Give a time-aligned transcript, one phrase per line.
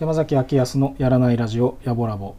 [0.00, 2.34] 山崎明康のやらないラジオやぼラボ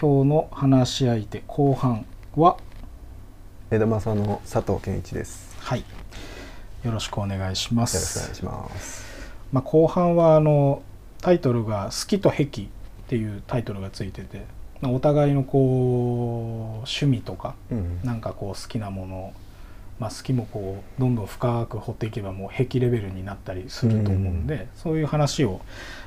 [0.00, 2.06] 今日の話し相手後半
[2.36, 2.56] は
[3.70, 5.51] 枝正の佐藤健一です。
[6.82, 9.04] はいよろしくお願いしまよろすしくお願いします。
[9.52, 10.82] まあ、後半はあの
[11.20, 12.48] タイトルが「好きと癖」っ
[13.06, 14.44] ていうタイトルがついてて
[14.80, 18.00] まあお互いのこう趣味とかうん。
[18.02, 19.32] なんかこう好きなもの、
[20.00, 25.60] まあ、好きもこうどんどん深く掘っていけばもう癖レベルになったりすると思うんで、そういう話を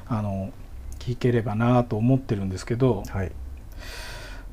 [0.09, 0.51] あの
[0.99, 3.31] 聞ければなと思ってるんですけど、はい。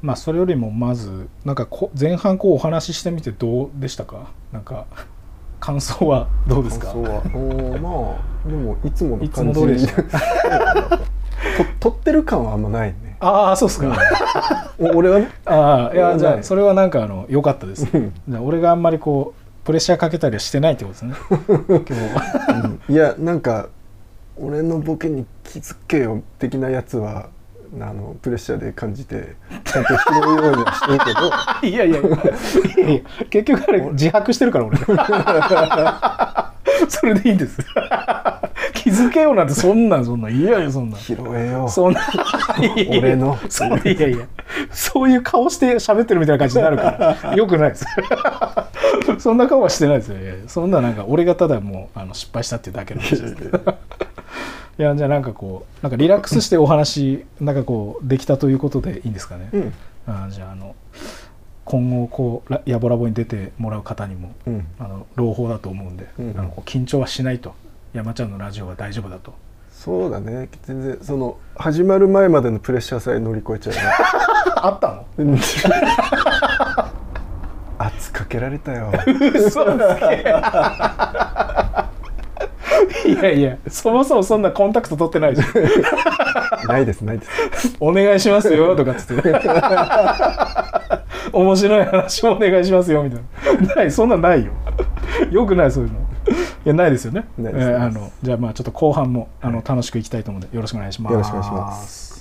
[0.03, 4.31] まあそれよりもまずなんかこ前半こうお話ししてみてどうでしたか？
[4.53, 4.87] なんか
[5.63, 6.87] 感想はどうですか？
[6.89, 10.03] 感想は、おーまあでもいつものいつ感じも通りでした
[10.99, 10.99] と
[11.79, 13.17] 撮ってる感はあんまないね。
[13.21, 13.97] ああそうですか、
[14.81, 15.29] お俺はね？
[15.47, 17.87] ああいやじゃあそれはなんかあの良かったです。
[17.95, 18.13] うん。
[18.29, 21.15] じゃあ俺があんまりこうプレッシャーかけたりはしてないってことですね。
[22.89, 22.95] うん。
[22.95, 23.69] いやなんか
[24.37, 27.27] 俺のボケに気づけよ的なやつは
[27.81, 29.35] あのプレッシャーで感じて
[29.65, 31.31] ちゃんと拾うようにはしてるけど。
[31.67, 31.99] いやいや。
[31.99, 33.01] いや。
[33.31, 34.77] 結局あれ自白してるから俺。
[36.89, 37.59] それでいいんです。
[38.75, 40.33] 気づけようなんてそんなんそんなん。
[40.33, 41.01] いやいやそんなん。
[41.01, 41.69] 拾えよ。
[41.69, 42.01] そんな。
[42.91, 43.39] 俺の。
[43.49, 44.27] そういやいや。
[44.71, 47.35] そういう顔して喋ってるみたいな感じになるから。
[47.35, 47.87] よくないです。
[49.19, 50.17] そんな顔はしてないですよ。
[50.47, 53.37] そんななんか俺がただもうあの失敗したっていうだけの話です
[54.79, 59.73] いやじゃあなんかこうなんかリラックスしてお話なんかこうできたということでいいんですかね、うん。
[60.07, 60.75] あじゃああの
[61.65, 64.67] 今後こうラヤボラボに出てもらう方にもうん。
[64.79, 66.35] あの朗報だと思うんで、うん。
[66.39, 67.55] あの緊張はしないと。
[67.93, 69.35] 山ちゃんのラジオは大丈夫だと。
[69.71, 70.49] そうだね。
[70.63, 73.81] 全然その始まる前までのプレッシャーさえ乗り越えちゃうね
[74.57, 75.05] あったの？
[75.19, 75.39] うん。
[77.79, 78.93] 圧かけられたよ。
[79.35, 80.25] 嘘つけ
[83.07, 86.69] いやいやそもそもそんなコンタクト取ってないじゃん。
[86.69, 87.77] ないですないです。
[87.81, 89.33] お願いしますよとかっつって。
[91.33, 93.21] 面白い話お願いしますよみたい
[93.67, 93.75] な。
[93.75, 94.53] ないそんなんないよ。
[95.31, 95.99] よくないそういうの。
[95.99, 97.27] いやないですよね。
[97.39, 101.13] ないですえーあのじゃあまあちょっと後半もあの楽しくいきたいと思うのでよろしくお願いします。
[101.13, 102.12] よろしくお願いします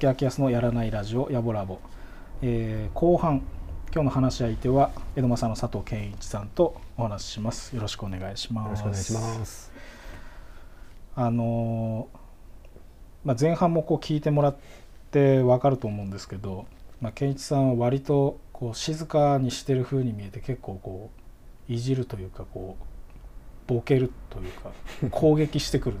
[0.00, 1.78] 崎明康のやらないラジオやぼラボ、
[2.40, 3.42] えー後半
[3.92, 7.76] 今日の話し相手は江戸正の佐藤健一さんとお話しします。
[7.76, 8.80] よろしくお願いします。
[8.80, 9.72] よろしくお願いします。
[11.16, 12.18] あのー
[13.24, 14.56] まあ、前半もこう聞いてもらっ
[15.10, 16.64] てわかると思うんですけど、
[17.02, 21.10] まあ、健一さんは割とこう静かにしてる風に見えて結構こ
[21.68, 22.78] ういじるというかこ
[23.68, 24.70] うボケるというか
[25.10, 25.98] 攻撃してくる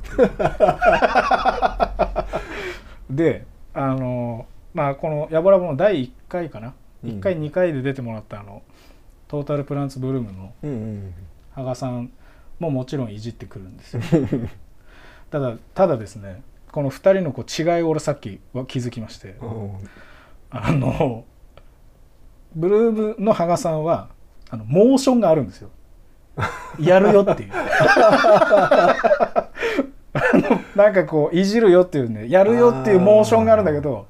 [3.10, 3.44] で
[3.74, 6.74] あのまあこの「やぼらぼ」の第1回かな、
[7.04, 7.10] うん。
[7.10, 8.62] 1回2回で出てもらったあの
[9.28, 10.52] トータルプランツブルームの
[11.52, 12.10] 羽賀さん
[12.58, 14.02] ももちろんいじってくるんですよ。
[15.30, 19.36] ただただですねこの2人のこう違いを俺さっきは気づきまして。
[19.40, 19.72] うん。
[20.50, 21.24] あの
[22.54, 24.08] ブルームの羽賀さんは
[24.50, 25.70] あのモーションがあるんですよ。
[26.78, 27.50] やるよっていう
[30.76, 34.06] なんかこういじるよっていうねやるよっていうモーションがあるんだけど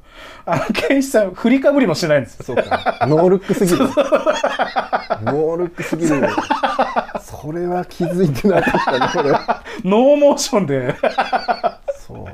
[0.47, 2.45] あのケンシさん振りかぶりもしないんですよ。
[2.45, 3.07] そうか。
[3.09, 3.79] ノールックすぎる。
[3.79, 6.29] ノールックすぎる。
[7.23, 10.97] それは気づいてなかったねこれはノーモーションで。
[12.07, 12.29] そ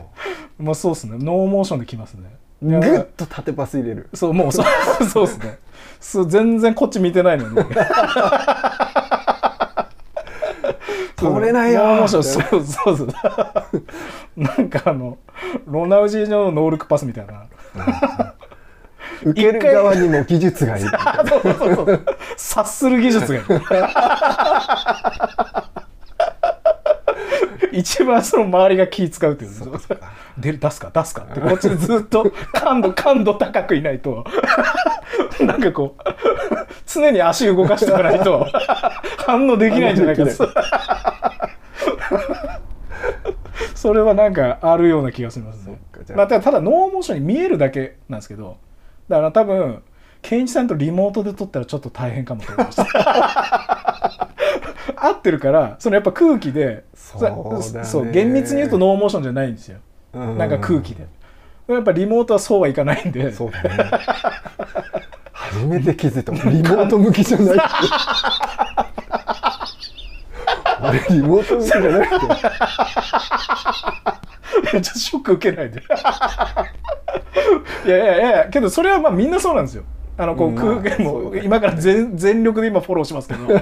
[0.59, 0.63] う。
[0.63, 1.19] もうそうですね。
[1.19, 2.31] ノーモーションできますね。
[2.63, 4.09] いグやッと縦パス入れる。
[4.15, 4.67] そうもうそう
[5.05, 5.59] そうですね。
[6.01, 7.57] そう全然こっち見てないのに
[11.35, 11.85] 取れないよ。
[11.85, 13.09] ノーモーションそうそうそう。
[14.37, 15.19] なんかあの
[15.67, 17.45] ロナウジーニョのノールックパスみたいな。
[19.23, 20.91] 受ける側にも技術がいる。
[22.37, 23.47] 察する技術がいる
[27.73, 29.51] 一番その周りが気使うっていう
[30.39, 30.91] 出る 出すか？
[30.93, 31.23] 出すか？
[31.31, 34.25] ってこっちでずっと 感度感度高くいないと。
[35.41, 36.03] なんかこう
[36.87, 38.47] 常に足動かしておかないと
[39.19, 40.33] 反応できないんじゃないかって
[43.75, 45.79] それはなんかあるような気がしますね。
[46.17, 48.57] まあ、ただただノーモーションに見えるだけなんですけど
[49.09, 49.83] だから多分
[50.23, 53.96] 健一さんとリモートで撮ったらちょっと大変かもと思いました
[54.97, 59.79] 合ってるからそのやっぱ空気でそうそう厳密に言うとノーモーションじゃないんですよ、
[60.15, 60.39] うん。
[60.39, 61.07] なんか空気で。
[61.69, 63.33] やっぱリモートはそうはいかないんで。
[63.33, 63.91] そうだね。
[65.33, 66.33] 初めて気づいた。
[66.33, 67.65] リモート向きじゃないって。
[70.83, 72.27] 俺リモート向きじゃなくて。
[74.73, 75.83] めっちゃショック受けないで。
[77.85, 79.85] いやいやいやけどそれはまあみんなそうなんですよ
[80.19, 83.41] あのこう、まあ空気も今から全全力で今フォローしますけど。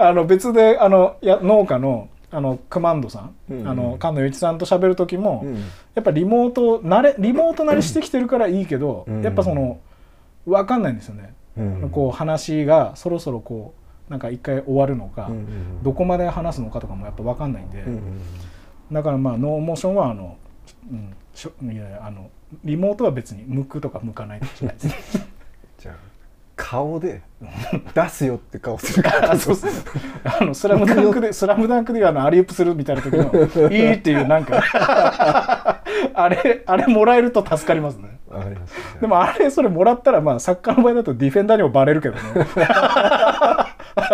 [0.00, 3.60] あの別であのや農家のあのクマンドさん、うん。
[3.60, 5.56] うんあの菅野雄一さんと喋る時も、うん。
[5.56, 5.62] や
[6.00, 9.22] っぱリモート慣れリモート慣れしてきてるからいいけど、うん。
[9.22, 9.78] やっぱその
[10.46, 11.90] 分かんないんですよね、うん。
[11.90, 13.74] こう話がそろそろこ
[14.08, 18.20] うなんか一回終わるのか、うんうんどこまで話すのかとかもやっぱ分かんないんで、うんうん。
[18.92, 20.36] だからまあノーモーションはあの、
[20.90, 22.30] うん、しょいやいやあの
[22.64, 25.18] リモートは別に向くとか向かないとかじゃないです。
[25.78, 25.94] じゃあ
[26.56, 27.22] 顔で
[27.94, 29.38] 出すよって顔するから。
[29.38, 29.70] そうそう。
[30.24, 34.60] あのスラムダンクでスラムダンクであのアリウープするみたいな時のいいっていうなんか
[36.14, 38.18] あれあれもらえると助かりますね。
[38.28, 39.00] わかりました。
[39.00, 42.20] でもあれそれもらったらまあサッカーの場合だとディフェンダーにもバレるけどね。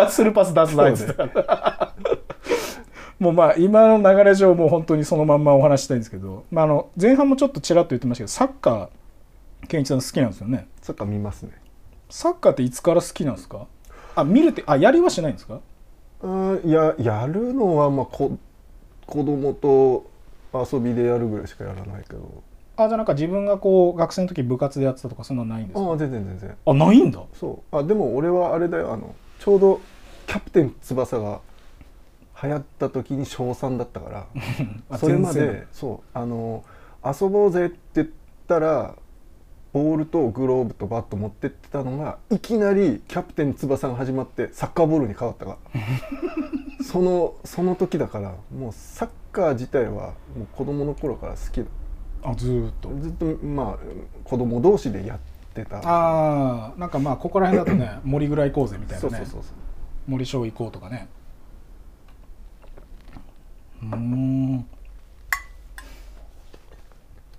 [0.09, 1.23] スルーパス出すなあいつって
[3.19, 10.67] もうまあ今の流れ上もう本当にそのまんまお話ししたいんですけど、まあ、あの前半もちょっとちらっと言ってましたけどサッカー健一さん好きなんですよね。
[10.81, 11.51] サッカー見ますね。
[12.09, 13.67] サッカーっていつから好きなんですか？
[14.15, 15.59] あ見るってあやりはしないんですか？
[16.21, 18.37] うんいややるのはまあこ
[19.05, 20.09] 子供と
[20.53, 22.43] 遊びでやるぐらいしかやらないけど。
[22.77, 25.89] あじゃあなんか自分がこう学生の時部活でやってたとかそんなのないんですか？
[25.89, 26.57] ああ全然全然。
[26.65, 27.23] あないんだ。
[27.33, 27.77] そう。
[27.77, 29.81] あでも俺はあれだよあのちょうど
[30.27, 31.39] キャプテン翼が
[32.43, 34.27] 流行った時に小3だったから
[34.89, 36.63] あそれまでそうあの
[37.03, 38.07] 遊ぼうぜって言っ
[38.47, 38.95] たら
[39.73, 45.57] ボールとグローブとバット持ってってたのがいきなりキャプテン翼が始まってサッカーボールに変わったか。
[45.73, 45.81] ら
[46.83, 51.65] そのその時だからもうサッカー自体はもう子供の頃から好きだ
[52.23, 52.89] あずーっと。
[53.01, 53.77] ずっとまあ
[54.23, 55.19] 子供同士でやっ
[55.53, 55.77] てた。
[55.79, 59.09] ああなんかまあここら辺だとね森ぐらい行こうぜみたいなね。
[59.09, 59.53] そうそうそうそう。
[60.07, 61.09] 森賞行こうとかね
[63.83, 64.65] うーん。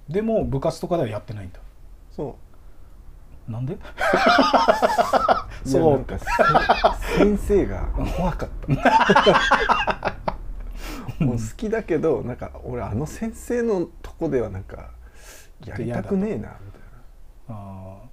[0.09, 1.59] でも部活とかではやってないんだ。
[2.15, 2.37] そ
[3.49, 3.51] う。
[3.51, 3.77] なんで？
[5.65, 6.05] そう。
[7.19, 7.89] 先生が。
[8.17, 8.49] 怖かっ
[11.19, 11.25] た。
[11.25, 14.91] もう好きだけどなんか俺あの先生のとこではなんか
[15.65, 16.53] やりたくねえなみたい
[17.49, 18.07] あー。
[18.07, 18.09] っ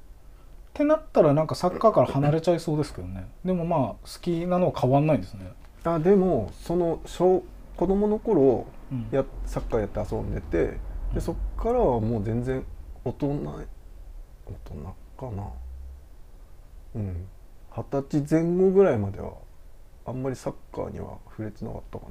[0.74, 3.28] てなったらなんかサッカーから離れちゃいそうですけどね。
[3.46, 5.52] でもまあ好きなのは変わんないんですね。
[5.84, 7.44] なあでもその小
[7.78, 9.08] 子供の頃うん。
[9.12, 10.78] やサッカーやって遊んでて
[11.14, 12.64] でそっからはもう全然
[13.04, 13.66] 大人大
[14.66, 15.48] 人かな。
[16.96, 17.28] うん。
[17.76, 19.34] 二十歳前後ぐらいまでは
[20.06, 22.06] あんまりサッカーには触れてなかったか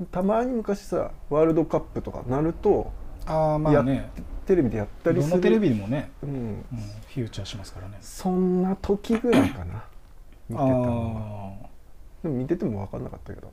[0.00, 0.06] な。
[0.10, 2.90] たまに昔さワールドカップとかなると
[3.26, 4.10] ああまあね。
[4.46, 5.40] テレビでやったりする。
[5.40, 6.64] テレビでもね、うん、うん、
[7.14, 7.96] フューチャーしますからね。
[8.00, 9.84] そんな時ぐらいかな。
[10.48, 11.54] 見てたのは。
[11.64, 11.68] あ
[12.24, 13.50] でも見てても分かんなかったけど、あ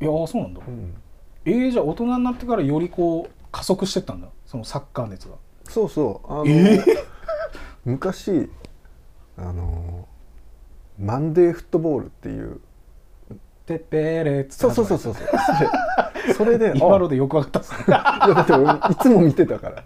[0.00, 0.60] いやーそうなんだ。
[0.66, 0.94] うん、
[1.44, 4.28] えー、じゃあ大人になってからよりこう加速してったんだ。
[4.46, 5.34] そのサッカー熱が。
[5.68, 6.32] そうそう。
[6.32, 6.80] あの、え
[7.84, 8.50] 昔
[9.36, 10.08] あの
[10.98, 12.60] マンデーフットボールっていう。
[13.66, 15.14] てってれっつってそうそうそうそう。
[15.14, 17.84] そうそれそれで 今のあでよく分かったっすね。
[17.88, 19.76] だって俺いつも見てたから。
[19.76, 19.84] か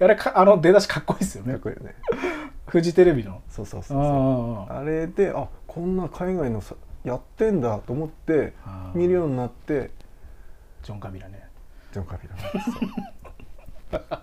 [0.00, 1.54] あれかあの出だしかっこいいですよね。
[1.54, 1.94] っこいいよね。
[2.66, 3.40] フジテレビの。
[3.48, 4.72] そうそうあそうそう。
[4.72, 8.52] ああれであこんな海外のさやってんだと思って
[8.94, 9.90] 見るようになって
[10.82, 11.48] ジョン・カビラね。
[11.92, 12.28] ジョン・カビ
[13.90, 14.22] ラ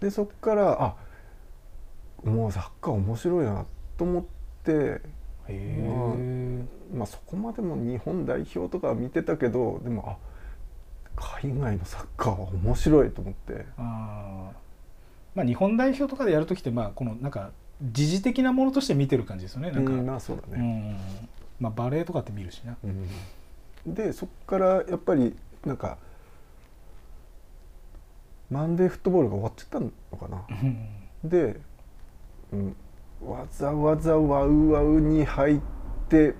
[0.00, 0.96] でそっからあ
[2.24, 3.64] もうサッカー面白いな
[3.96, 4.24] と思っ
[4.64, 5.00] てへ
[5.48, 10.28] えまあそこまでも日本代表とかは見てたけどでもあ
[11.42, 13.66] 海外のサッカーは面白いと思って。
[13.76, 14.56] あー。
[15.34, 17.50] まあ日本代表とかでやるときってまあこのなんか
[17.82, 20.98] 時事的なものとして見てる感じですよねなんか、うんまあそうだうね、ん
[21.60, 22.76] まあバレエとかって見るしな。
[22.84, 23.94] うん。
[23.94, 25.98] でそっからやっぱりなんか
[28.50, 30.42] マンデーフットボールが終わっちゃったのかな。
[30.48, 31.28] うん。
[31.28, 31.60] で、
[32.52, 32.76] うん、
[33.24, 35.60] わざわざワウワウに入っ
[36.08, 36.34] て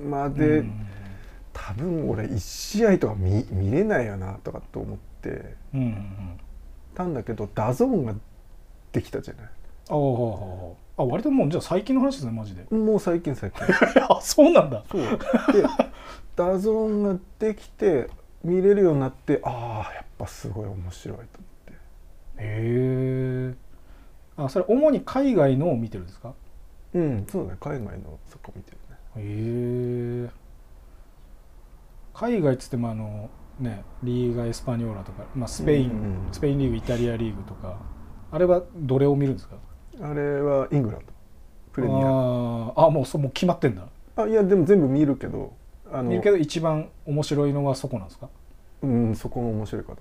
[0.00, 0.86] まで、うん。
[1.52, 5.54] 多分俺1試合とか見見れないよなとかと思って。
[5.74, 6.40] うんうん
[6.98, 8.14] たんだけど DAZN が
[8.90, 9.46] できたじゃない。
[9.46, 9.94] ああ
[10.98, 12.64] あ割ともうじゃあ最近の話ですねマジで。
[12.70, 13.60] もう最近最近。
[14.08, 14.84] あそうなんだ。
[14.90, 15.00] そう。
[15.00, 15.08] で
[16.36, 18.10] DAZN ができて
[18.44, 21.28] 見れるようになってああやっぱすごい面白いと思っ
[21.66, 21.72] て。
[21.72, 21.76] へ
[22.38, 23.54] え
[24.36, 26.34] あそれ主に海外のを見てるんですか？
[26.94, 27.56] うんそうだね。
[27.60, 28.96] 海外のそこ見てるね。
[29.16, 30.30] へえ
[32.14, 36.32] 海外っつってもあのねリーガ・エスパニョーラとか、まあ、スペイン、うんうん。
[36.32, 37.76] スペインリーグイタリアリーグとか
[38.30, 39.56] あれはどれを見るんですか？
[40.00, 41.06] あれはイングランド。
[41.72, 41.98] プレミア。
[41.98, 42.86] あー。
[42.86, 43.82] あもうそうもう決まってんだ。
[44.16, 45.52] あいやでも全部見るけど
[45.92, 48.28] あの見るけど一番面白いのはそこなんですか？
[48.82, 49.98] うんそこが面白いかな。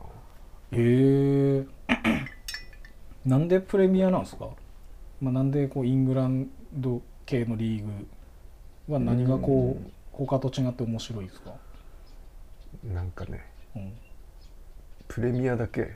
[0.72, 1.66] へえ
[3.26, 4.50] なんでプレミアなんですか、
[5.22, 9.92] まあ、なんでこうイングランド系のリーグは何がこう、うん。
[10.12, 11.54] 他と違って面白いですか、
[12.84, 13.82] なんかねうん。
[13.84, 13.94] うん、
[15.08, 15.96] プレミアだけ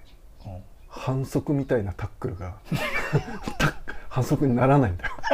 [0.88, 2.58] 反則みたいなタックルが
[3.58, 3.68] タ
[4.12, 5.12] 反則にならないんだよ、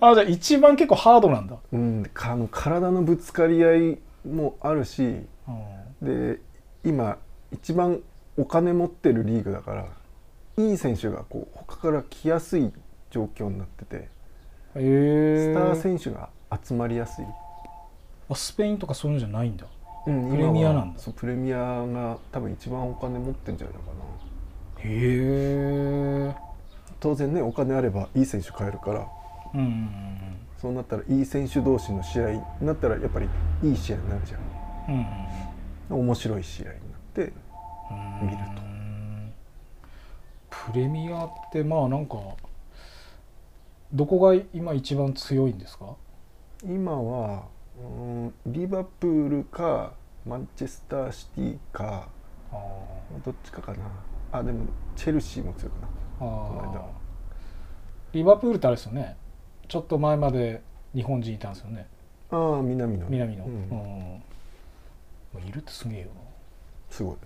[0.00, 5.24] あじゃあ一番結構ハードなんだ、うん、かあの体のぶつかり合いもあるし
[6.02, 6.40] で
[6.84, 7.18] 今
[7.52, 8.00] 一番
[8.36, 9.86] お金持ってるリーグだから
[10.56, 12.72] いい選手がこう他から来やすい
[13.10, 14.08] 状況になってて
[14.72, 16.28] スター選手が
[16.60, 17.24] 集まりやすい、
[18.28, 19.66] あスペインとかそういうのじゃないんだ。
[20.06, 20.98] うんプレミアなんだ。
[20.98, 23.94] そうプレミアが多分一番お金持ってんじゃないかな。
[24.78, 26.53] へえ
[27.04, 29.06] 当然ねお金あればいい選手買えるから
[29.54, 29.60] うん。
[29.60, 29.88] うん
[30.56, 33.28] そうなったらいい選手同士の試合になったらやっぱり
[33.62, 34.38] いい試合になるじゃ
[34.88, 34.94] うん。
[34.94, 36.04] うん。
[36.04, 36.78] ん面白い試合になっ
[37.12, 37.32] て
[37.90, 38.62] うん見ると。
[40.72, 42.16] プレミアってまあなんか
[43.92, 45.96] どこが今一番強いんですか？
[46.64, 47.44] 今は
[47.78, 47.82] う
[48.28, 49.92] んリバプールか
[50.24, 52.08] マンチェスターシティか
[52.50, 52.56] あ
[53.22, 53.78] どっちかかな。
[54.32, 54.64] あでも
[54.96, 55.88] チェルシーも強いかな
[56.20, 56.90] あ
[58.12, 59.16] リバプールってあれですよね。
[59.68, 60.62] ちょっと前まで
[60.94, 61.86] 日本人いたんですよね。
[62.30, 63.56] ああ南の南の、ううん。
[63.56, 64.22] ん
[65.48, 66.12] いるってすげえよな。
[66.90, 67.16] すごい。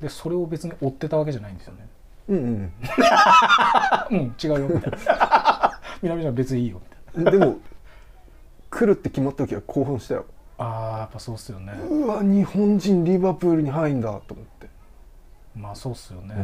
[0.00, 1.88] でそれを別に追ってたわけじゃないんですよね。
[2.28, 5.72] うんうんあうん 違うよみたいな。
[6.02, 6.80] 南じゃ別にいいよ
[7.16, 7.38] みたいな。
[7.38, 7.56] でも
[8.70, 10.26] 来るって決まった時は興奮したよ。
[10.58, 11.72] ああやっぱそうっすよね。
[11.72, 14.68] うわ日本人リバプールに入んだと思って、
[15.56, 16.34] まあそうっすよね、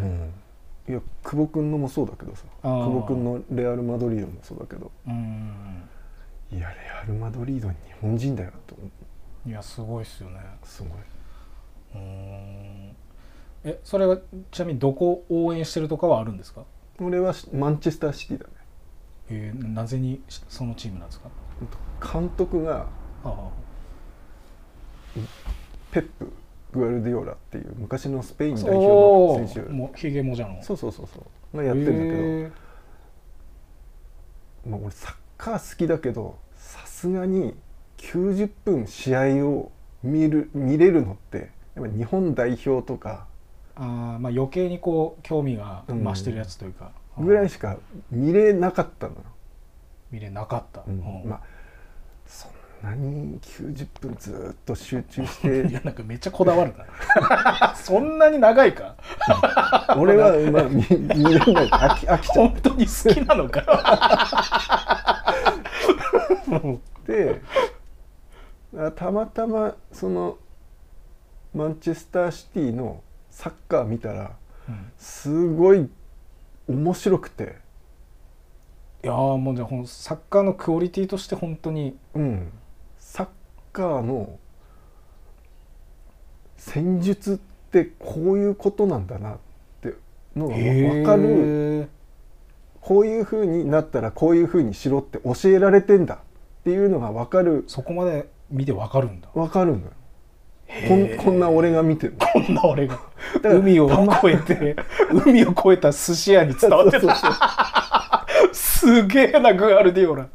[0.88, 2.44] いや久保君のもそうだけどさ。
[2.62, 4.90] 久保君のレアル・マドリードもそうだけど。
[5.06, 5.82] うん
[6.50, 8.88] いやレアル・マドリードに日本人だよと思っ
[9.44, 10.40] ていやすごいっすよね。
[10.64, 10.90] すごい。
[11.94, 12.96] うん。
[13.64, 14.18] えそれは
[14.50, 16.64] ちなみにどこを応援してるとかはあるんですか？
[17.00, 18.50] 俺はしマンチェスターシティだね。
[19.30, 21.28] えーなぜにしそのチームなんですか？
[22.12, 22.86] 監督が
[23.24, 23.50] あ。
[25.90, 26.32] ペップ・
[26.72, 29.70] グアルディオラっていう昔のスペインあ代表の選手。
[29.70, 30.62] もうヒゲもじゃの。
[30.62, 31.56] そうそうそうそう。
[31.56, 32.50] がやってるんだけど、へ
[34.66, 37.54] まあ、俺サッカー好きだけどさすがに
[37.96, 39.72] 90分試合を
[40.02, 43.26] 見る見れるのってやっぱ日本代表とか。
[43.76, 47.78] ーあーまあ余計にこう興味が増してるやつというか、しぐらいしか
[48.10, 49.20] 見れなかったのよ、
[50.10, 50.94] 見れなかった、うん。
[50.94, 51.28] うん。
[51.28, 51.40] まあ
[52.26, 52.48] そ
[52.82, 57.74] んなに90分ずっと集中し いてやなんかめっちゃこだわるな。
[57.76, 58.94] そんなに長いか？
[59.96, 61.68] 俺はまあ見見れない。
[61.70, 63.62] 飽き飽きちゃっ本当に好きなのか？
[67.06, 67.40] て
[68.76, 70.36] あたまたまその
[71.54, 74.32] マンチェスターシティのサッカー見たら
[74.68, 75.88] うんすごい
[76.68, 77.56] 面白くて。
[79.04, 82.52] いやーもうじゃあほんサッカーのクオリティとして本当にうん
[83.78, 84.40] カーの
[86.56, 87.36] 戦術っ
[87.70, 89.38] てこういうことなんだなっ
[89.80, 89.94] て
[90.34, 91.88] のが分かる。
[92.80, 96.18] こういう風になったらこういう風にしろって教えられてんだっ
[96.64, 97.64] ていうのが分かる。
[97.68, 99.28] そこまで見てわかるんだ。
[99.32, 99.92] 分かるのよ。
[100.88, 102.26] こんこんな俺が見てるの。
[102.26, 102.98] こんな俺が。
[103.44, 103.88] 海を
[104.24, 104.76] 越えて
[105.24, 107.00] 海を越えた寿司屋に伝わって。
[107.00, 110.28] たすげえなグアルディオラ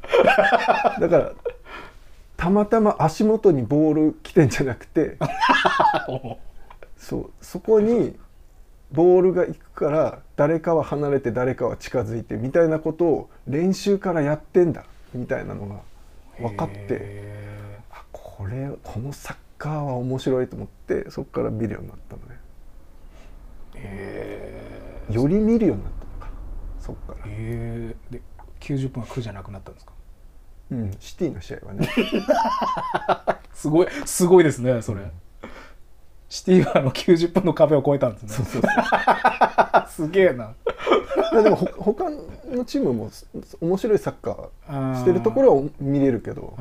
[1.00, 1.31] だから
[2.43, 5.15] たまたま足元にボール来てんじゃなくて
[6.97, 8.19] そうそこに
[8.91, 14.83] ボールが行くから誰かは離れて誰かは近づいてみたいなことを練習からやってんだ
[15.13, 15.79] みたいなのが
[16.38, 22.39] 分かってへあこれこのサッカーは面白いと思ってそこから見るようになったのね。
[25.09, 26.29] より見るようになったのか
[26.81, 27.25] そっから。
[27.25, 28.13] ー、へー。
[28.13, 28.21] で
[28.59, 29.93] 90分は苦じゃなくなったんですか？
[30.72, 30.91] うん。
[31.00, 31.89] シティの試合はね。
[33.53, 35.01] すごいすごいですねそれ、
[36.27, 38.29] シティはあの90分の壁を越えたんですね。
[38.29, 38.72] そうそうそう。
[39.89, 40.53] すげえな。
[41.43, 43.27] でもほ他のチームもす
[43.62, 44.96] 面白いサッカあー。
[45.00, 46.55] してるところは見れるけど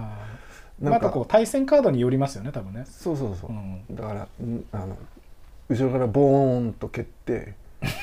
[0.80, 2.84] なんかまたこう対戦カードによりますよね多分ね。
[2.86, 3.82] そうそうそう、うん。
[3.90, 4.96] だからんあの
[5.68, 7.54] 後ろからボーンと蹴って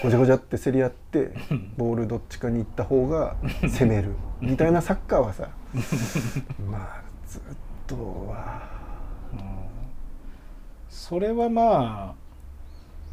[0.03, 1.31] ごちゃごちゃって競り合って
[1.77, 4.13] ボールどっちかに行った方が攻める。
[4.41, 5.49] みたいなサッカーはさ
[6.69, 7.41] まあずっ
[7.87, 7.95] と
[8.29, 8.79] は。
[10.89, 12.15] それはまあ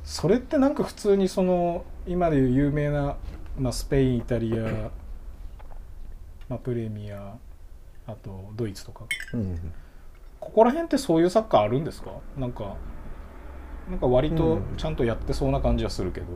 [0.05, 3.17] それってなんか普通にその今でいう有名な、
[3.59, 4.91] まあ、スペインイタリア、
[6.49, 7.35] まあ、プレミア
[8.07, 9.05] あとドイツとか。
[9.35, 9.73] うん。
[10.39, 12.11] ここら辺ってそういうサッカーあるんですか？
[12.39, 12.77] なんか
[13.89, 14.77] なんか割とうん。
[14.77, 16.27] ちゃんとやってそうな感じはするけど、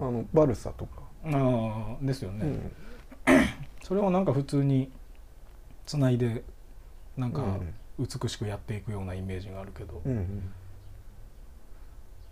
[0.00, 2.72] あのバルサとか、ああですよね、うん。
[3.82, 4.90] それをなんか普通に
[5.86, 6.44] つないで
[7.16, 7.74] なんかうん。
[7.98, 10.52] 美しくやっていくようなイメージがあるけど、うんうん。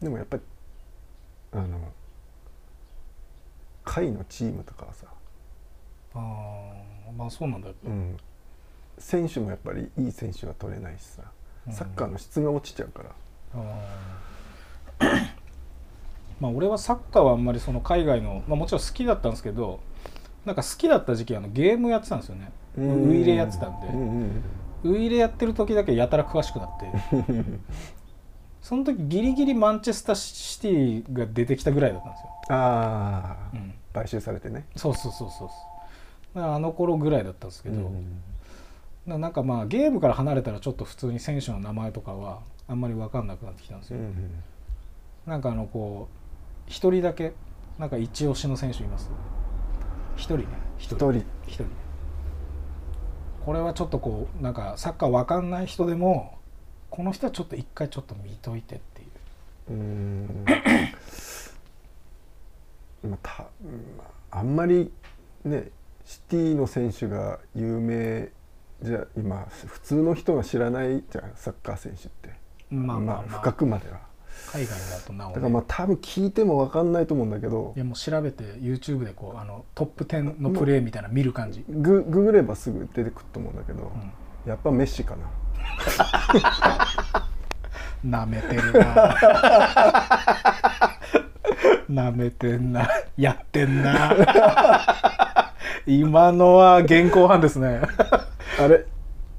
[0.03, 0.43] でもやっぱり
[1.53, 1.91] あの
[3.85, 5.07] 下位のチームとかはさ、
[6.14, 6.19] あ
[7.09, 8.17] あまあそうなんだよ、うん、
[8.99, 11.23] 選手もやっぱりいい選手は取れないしさ。
[11.71, 13.11] サッカーの質が落ちちゃうから、
[16.40, 19.81] まあ俺はサッカーはあんまりその海外の、まあ、もちろん好きだったんですけど
[20.45, 22.53] なんか好きだった時期あのゲームやってたんですよね。
[22.77, 23.88] ウイイレやってたんで、
[24.88, 26.90] ウイイレやってる時だけやたら詳しくなって。
[28.61, 34.67] その時ギリギリマンチェスターシティが出てきたぐらいだったんですよ、ああ、うん、買収されてね。
[34.75, 35.51] そうそうそうそ
[36.35, 37.93] うあの頃ぐらいだったんですけど、
[39.07, 44.42] ななんかまあゲームから離れたらちょっと普通に選手の名前とかはあんまり分かんなくなってきたんですよ、うんうん。
[45.27, 47.33] なんかあのこう一人だけ
[47.79, 49.11] なんか一押しの選手います？
[50.16, 50.46] 一人ね。
[50.79, 51.12] 一一人
[51.46, 51.66] 一人
[53.44, 56.38] これはちょっとこうなんかサッカー分かんない人でも
[56.90, 59.09] この人はちょっと一回ちょっと見といてっていう。
[59.70, 60.44] うーん。
[63.11, 63.48] まあたま
[64.31, 64.90] ああんまり
[65.44, 65.68] ね
[66.07, 68.31] シティの選手が有名
[68.83, 72.31] じゃ今普通の人が知らないじゃんサッカー選手って
[72.75, 73.41] まあまあ、まあ。
[73.41, 73.99] 深くまでは。
[74.53, 84.13] 海外だとなお、ね、だからまあ多分聞いても分かんないと思うんだけどいやもう調べて YouTube でこうあのトップ10のプレーみたいなの見る感じ、グググればすぐ出てくると思うんだけど、うん。
[84.49, 85.27] やっぱメッシかな。
[88.05, 89.17] なめてるな。
[91.89, 92.89] なめてんな。
[93.17, 94.13] やってんな。
[95.87, 97.81] 今のは現行犯ですね。
[98.61, 98.87] あれ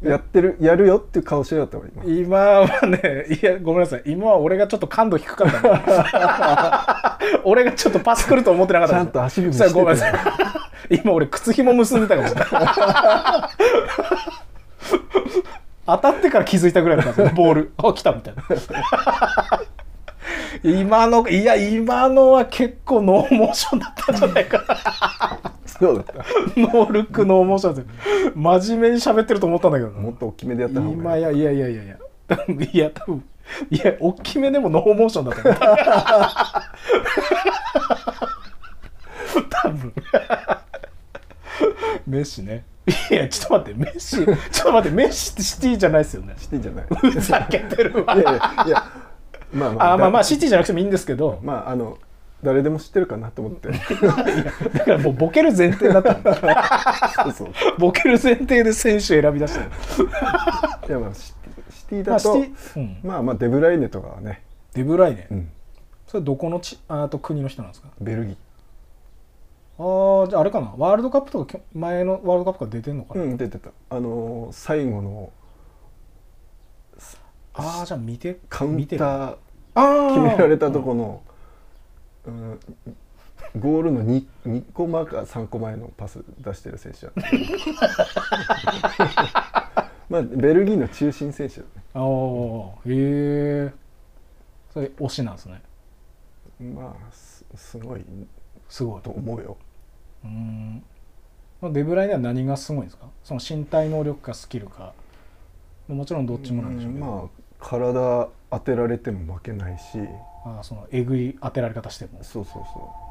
[0.09, 2.03] やってるやるよっていう顔してなかったわ今。
[2.05, 4.03] 今はねいやごめんなさい。
[4.05, 10.13] 今は俺がちょっと感度低かったね 俺がちょっとパス来ると思ってなかったちゃんと足踏みしてごめんなさい。
[11.01, 12.49] 今俺靴紐結んでたかもしれない。
[15.87, 17.35] 当たってから気づいたぐらいだったんですよ。
[17.35, 17.73] ボール。
[17.77, 18.43] あ来たみたいな。
[20.63, 26.13] 今のいや今のは結構ノーモーションだったんじゃないかなそうだった。
[26.59, 27.85] ノールックノーモーションです
[28.25, 29.99] よ真面目に喋ってると思ったんだけどな。
[29.99, 30.95] もっと大きめでやった方がいい。
[30.95, 31.83] 今やいやいやいや。
[31.83, 33.23] いや多分いや多分
[33.69, 35.55] いや大きめでもノーモーションだと思う
[39.49, 39.93] 多分
[42.07, 42.65] メッシね
[43.11, 44.27] いやちょっと待ってメッシちょっ
[44.65, 48.83] と待ってメッシってシティじゃないですよねシティじゃないふざけてるわいやいやいや
[49.53, 51.97] まあまああまあまあだシティじゃなくてもいいんですけどまああの
[52.45, 53.69] 誰でも知ってるかなと思って。
[54.77, 57.49] だからもうボケる前提だったんだそう。
[57.77, 59.65] ボケる前提で選手選び出したの。
[60.87, 61.33] いやまあシ
[61.87, 62.97] ティだと、ティうん。
[63.03, 65.49] まあまあデブライネとかはね、デブライネ、うん、
[66.07, 67.89] それどこのちあと国の人なんですか？
[67.99, 68.37] ベルギ
[69.77, 70.73] ああじゃああれかな。
[70.77, 73.71] ワールドカップとか前のワールドカップから出てんのかー、な、うん、出てた。
[73.89, 75.31] あのー最後の
[77.57, 79.35] ああじゃあ見てカウンター
[79.75, 81.33] あ決められたとここの、うん、
[83.57, 87.11] ゴールの 2, 2個前か3個前のパス出してる選手だ。
[90.09, 91.67] まあベルギーの中心選手だね。
[91.93, 92.03] ああ
[92.85, 93.73] へえ
[94.73, 95.61] それ推しなんですね。
[96.73, 98.05] まあすすごい。
[98.69, 99.01] すごい。
[99.01, 99.57] と思うよ。
[100.23, 100.83] うーん
[101.73, 103.07] デブライネは何がすごいんですか？
[103.23, 104.93] その身体能力かスキルか。
[105.87, 109.99] もちろんどっちもなんでしょうけど、まあ体当てられても負けないし
[110.45, 112.23] ああそのえぐい当てられ方しても。
[112.23, 112.63] そうそう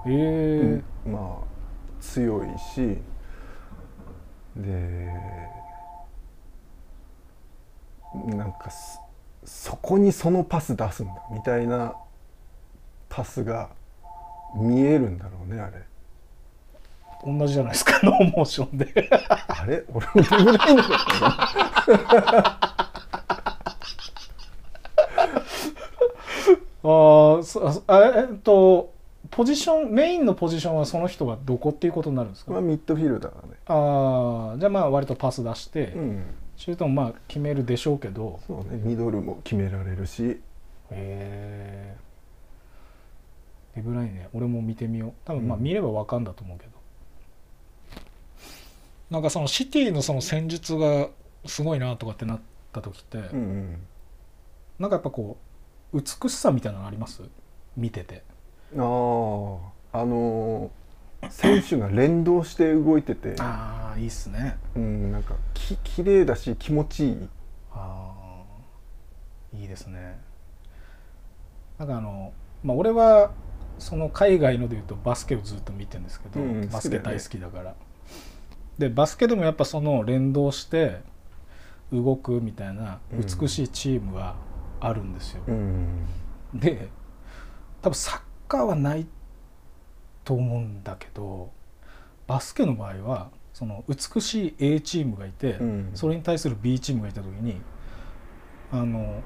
[0.05, 1.45] そへえう、うんまあ
[2.01, 2.99] 強いし。
[4.57, 5.13] で
[8.27, 9.01] なんかす
[9.45, 11.97] そこにそのパス出すんだみたいな
[13.09, 13.71] パスが
[14.55, 15.83] 見えるんだろうねあれ。
[17.27, 19.11] 同じじゃないですかノーモーションで。
[19.49, 19.85] あれ？
[19.93, 20.91] 俺もデブライネだっ
[22.77, 22.84] た
[26.85, 28.93] ああそあえっと
[29.31, 33.55] ポジションメインのポジションはその人がどこっていうことになるんですか、まあミッドフィルダーだね。
[33.67, 36.25] ああじゃあまあ割とパス出して、うん。
[36.57, 38.39] シュートもまあ決めるでしょうけど。
[38.47, 40.25] そうねミドルも決められるし。
[40.25, 40.39] へ
[40.91, 41.97] え
[43.77, 45.13] デブライネ俺も見てみよう。
[45.25, 45.65] 多分まあうん。
[45.65, 46.71] 見ればわかんだと思うけど、
[49.11, 51.09] なんかそのシティのその戦術が
[51.47, 52.41] すごいなとかってなっ
[52.73, 53.79] た時って、うんうん。
[54.79, 55.44] なんかやっぱこう
[55.95, 57.23] 美しさみたいなのあります？
[57.77, 58.23] 見てて。
[58.77, 63.37] あああのー選手が連動して動いてて。
[63.39, 64.59] ああいいっすね。
[64.77, 67.29] うんなんかき綺麗だし気持ちいい。
[67.73, 68.13] あ
[69.55, 70.19] あいいですね。
[71.79, 73.31] なんかあのまあ俺は
[73.79, 77.75] その海外のでいうとバスケをずっと見てるんですけど、うんバスケ大好きだから。
[78.79, 81.01] でバスケでもやっぱその連動して
[81.93, 84.37] 動くみたいなうん美しいチームは
[84.87, 86.07] あるんですよ、うん。
[86.55, 86.89] で
[87.83, 89.07] 多分サッカーはない
[90.25, 91.51] と思うんだけど
[92.27, 95.91] バスケの場合はその美しい A チームがいて、うん。
[95.95, 97.61] それに対する B チームがいた時に
[98.73, 99.23] あの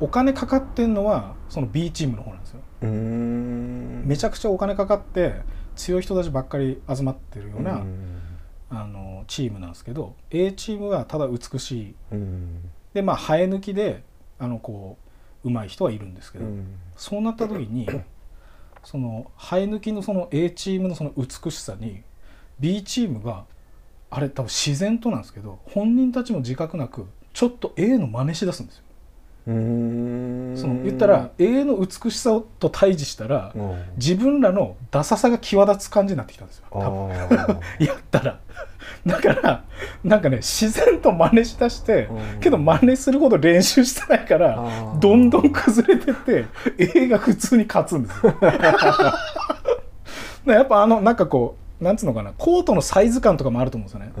[0.00, 2.60] お金かかってんのはその B チームの方なんですよ。
[2.82, 4.04] うん。
[4.06, 5.42] めちゃくちゃお金かかって
[5.76, 8.20] 強い人たちばっかり集まってるような、ん。
[8.70, 11.94] あのチームなんですけど A チームはただ美しい。
[12.12, 12.70] うん。
[12.94, 14.02] でまあ生え抜きで
[14.38, 14.96] あのこ
[15.44, 16.66] う上手い人はいるんですけど、うん。
[16.96, 17.88] そうなった時に
[18.84, 22.02] その生え抜きのその A チームのその美しさに
[22.58, 23.44] B チームが
[24.10, 28.82] あれ多分自然となんですけど本人たちも自覚なくちょっと A の真似しだすんですよ。
[29.48, 30.54] うん。
[30.56, 33.84] その言ったら A の美しさと対峙したらうん。
[33.96, 36.66] 自分らのダサさが際立つ感じになってきたんですよ。
[36.72, 37.10] あ多分。
[37.10, 38.40] ー やったら
[39.06, 39.64] だから
[40.04, 42.40] なんかね自然と真似しだしてうん。
[42.40, 46.46] けど真似するほど練習してないからどんどん崩れてって
[46.78, 48.34] A が普通に勝つんですよ。
[50.46, 54.12] やっぱあのなんかこうなんつうのかなコートのサイズ感とかもあると思うんですよね。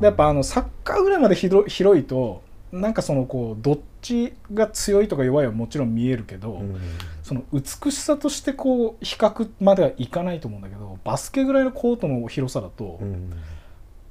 [0.00, 2.42] やっぱあのサッカーぐらいまで広広いと
[2.72, 6.80] なんかそのこうどっちが強いとか弱いはもちろん見えるけど、うん。
[7.22, 13.32] その美しさとしてこう比較まではいかないと思うんだけどバスケぐらいのコートの広さだと、うん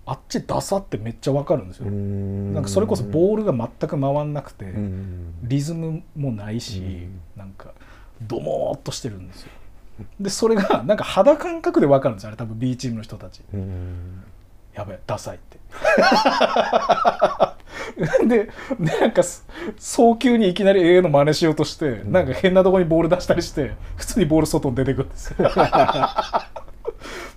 [0.07, 2.53] あっちダサってめっちゃわかるんですよ、うん。
[2.53, 5.33] なんかそれこそボールが全く回んなくて、うん。
[5.43, 7.21] リズムもないし、うん。
[7.35, 7.73] なんか
[8.21, 9.51] ドモーっとしてるんですよ。
[10.19, 13.41] でそれがなんか肌感覚でわかるんですよあれ多分 B チームの人たち。
[13.53, 14.23] うん。
[14.75, 15.57] やべえダサいって。
[18.27, 18.49] でで
[18.99, 25.49] なんかす早急にいきなり A の真似しようとして、んなんか変なとこにボール出したりして普通にボール外に出てくるんですよ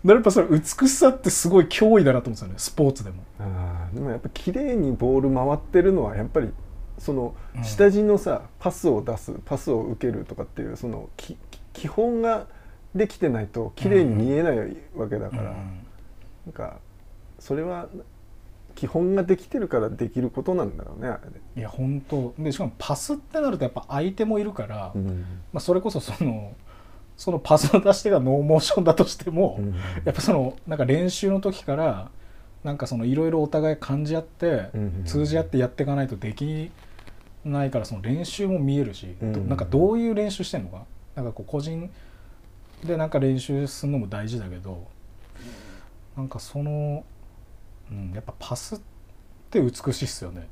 [0.05, 3.23] やっぱそれ美しさってすごい脅威だなと思うんですよねスポーツでも。
[3.39, 6.51] あーでもやっぱ綺麗にボール回ってるのはやっぱり
[6.99, 7.65] そのうん。
[7.65, 12.47] 下地のさ、パスを出すパスを受けるとかっていうその基本が
[12.95, 15.85] できてないと綺麗に見えないわけだから、うん
[16.47, 16.79] なんか
[17.39, 17.89] それは
[18.75, 21.31] 基本ができてるからできることなんだろうねあれ。
[21.31, 21.41] で。
[21.57, 22.33] いや本当。
[22.39, 25.25] でしかもパスってなるとやっぱ相手もいるから、うん。
[25.53, 26.55] まあ、それこそその
[27.19, 29.75] そのパスの出し手がノーモーションだとしても、うん。
[30.07, 32.11] やっぱそのなんか練習の時から
[32.65, 36.71] なんかそのいろいろお互い感じ合って、うん通じ合ってやっていかないとでき
[37.45, 40.85] ないからその練習も見えるし、なんかどういう練習してんのか？
[41.15, 41.91] なんかこう個人
[42.85, 44.87] でなんか練習するのも大事だけど
[46.17, 47.05] なんかその、
[47.91, 48.81] うん、やっぱパスっ
[49.51, 50.47] て美しいっすよね。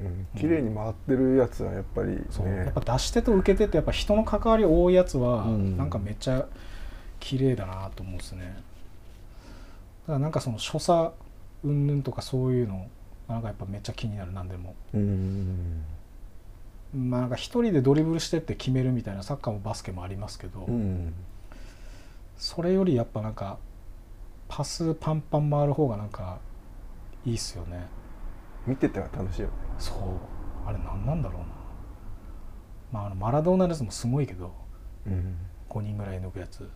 [0.00, 0.26] うん。
[0.36, 2.18] 綺麗に回ってるやつはやっぱりね。
[2.30, 2.48] そう。
[2.48, 5.76] やっぱ出し手と受け手ってやっぱ人の関わり多いやつはうん。
[5.76, 6.46] なんかめっちゃ
[7.20, 8.44] 綺麗だなと思うんですね。
[8.44, 11.12] だからなんかその所作
[11.64, 12.86] 云々とかそういうの
[13.28, 14.74] なんかやっぱめっちゃ気になる何でも。
[14.94, 15.82] うん。
[16.94, 21.14] まあなんか一人でドリブルしてって決めるみたいなサッカーもバスケもありますけど、うん。
[22.38, 23.58] それよりやっぱなんか
[24.48, 26.38] パスパンパン回る方がなんか
[27.24, 27.86] いいっすよね
[28.66, 29.54] 見てては楽しいよね。
[29.78, 30.68] そう。
[30.68, 31.46] あれ何なんだろうな。
[32.92, 34.52] まああのマラドーナのやつもすごいけど
[35.06, 35.36] うん。
[35.68, 36.68] 5人ぐらい抜くやつ。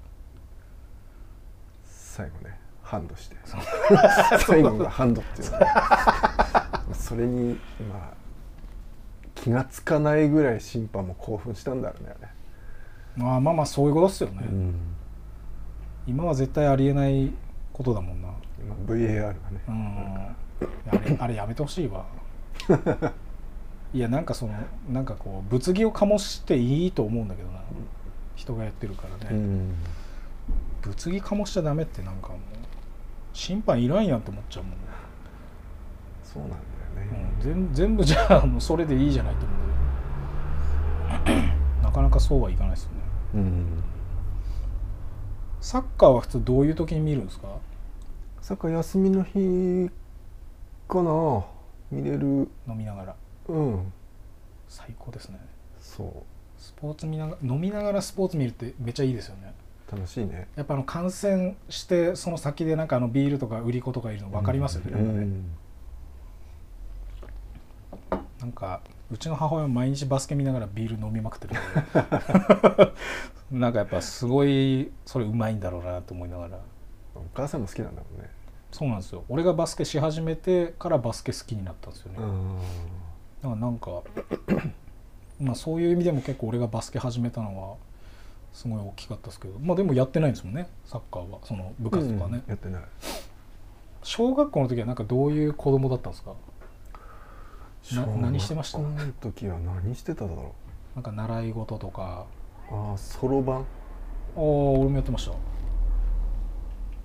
[1.85, 3.37] 最後ねハンドして。
[4.47, 5.51] 最後がハンドっていう。
[5.51, 7.59] のそれに
[7.91, 8.15] まあ
[9.35, 12.29] 気がつかないぐらい審判も興奮したんだろうねあれ。
[13.17, 14.75] まあまあまあそういうことっすよね、うん。
[16.07, 17.33] 今は絶対ありえない
[17.73, 18.29] ことだもんな。
[18.59, 19.35] 今 VAR がね。
[19.69, 20.37] うん
[20.91, 22.05] あれ あれやめてほしいわ。
[23.93, 24.55] いやなんかその
[24.89, 27.61] なんかこう物議を醸していいと思うんだけどな。
[28.37, 29.75] 人がやってるからね、うん。
[30.81, 32.39] 物議醸しちゃダメってなんかもう
[33.35, 34.73] 審判いらんやんって思っちゃうもん、
[36.25, 36.63] そうなんだよ
[37.13, 42.97] ね、うん、全全部じゃあもうそれでいいじゃないと思うんだけどなかなかそうはいかないですよね。
[43.35, 43.67] うん。
[45.61, 47.49] サッカーは普通どういう時に見るんですか？
[48.41, 49.91] サッカー休みの日
[50.91, 51.45] かな
[51.91, 53.17] 見れる飲みながら。
[53.49, 53.93] うん。
[54.69, 55.39] 最高ですね。
[55.81, 56.25] そ
[56.59, 59.55] スポーツ見ながら飲みながらスポーツ見るってめっちゃいいですよね。
[59.91, 60.49] う楽しいね。
[60.57, 65.45] やっぱあの感染してその先でなんかあのビールとか売り子とかいるの分かりますよね,、うん。
[68.41, 71.55] なんかうちの母親毎日バスケ見ながらビール飲みまくってる
[73.51, 76.59] なんかやっぱすごいそれうまいんだろうなと思いながら。
[77.15, 78.31] お母さんも好きなんだもんね
[78.73, 79.25] そうなんですよ。
[79.29, 82.57] 俺がバスケし始めてからバスケ好きになったんですよね、うん。
[82.57, 84.03] だからなんか
[85.41, 87.77] まあそういう意味でも結構俺がバスケ始めたのは
[88.53, 89.59] すごい大きかったですけど。
[89.59, 90.69] まあでもやってないんですもんね。
[90.87, 91.39] サッカーは。
[91.45, 92.51] その部活とかね、うん。
[92.51, 92.83] やってない。
[94.03, 96.35] 小学校の時はなんかどういう子供だったんですか？
[97.95, 98.79] な何してました？
[98.79, 100.55] 小学校の時は何してただろ
[100.95, 102.27] なんか習い事とか。
[102.71, 103.59] うああそろばん。
[103.59, 103.65] ああ
[104.37, 105.29] 俺もやってまし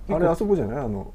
[0.08, 0.14] た。
[0.14, 0.78] あれあそこじゃない？
[0.84, 1.12] あの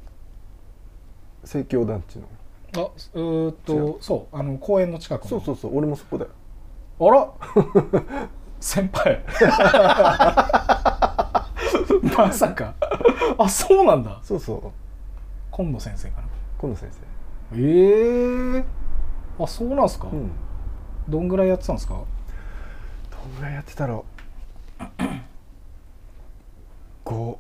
[1.44, 2.28] 生協団地の。
[2.74, 5.28] あえーっ違とそうあの公園の近くの。
[5.30, 6.32] そうそうそう俺もそこだよ。
[7.00, 7.30] あら？
[8.60, 9.24] 先輩。
[12.18, 12.74] まさか。
[13.38, 14.20] あそうなんだ。
[14.24, 14.72] そうそう。
[15.52, 16.28] 今野先生かな
[16.60, 16.92] 今野先
[17.54, 18.64] ええー、
[19.40, 20.32] あそうなんすか、生うん。
[21.10, 21.96] どんぐらいやってたんですか？
[21.96, 22.00] ど
[23.30, 24.06] んぐらいやってたろ
[24.80, 24.84] う。
[27.06, 27.38] 5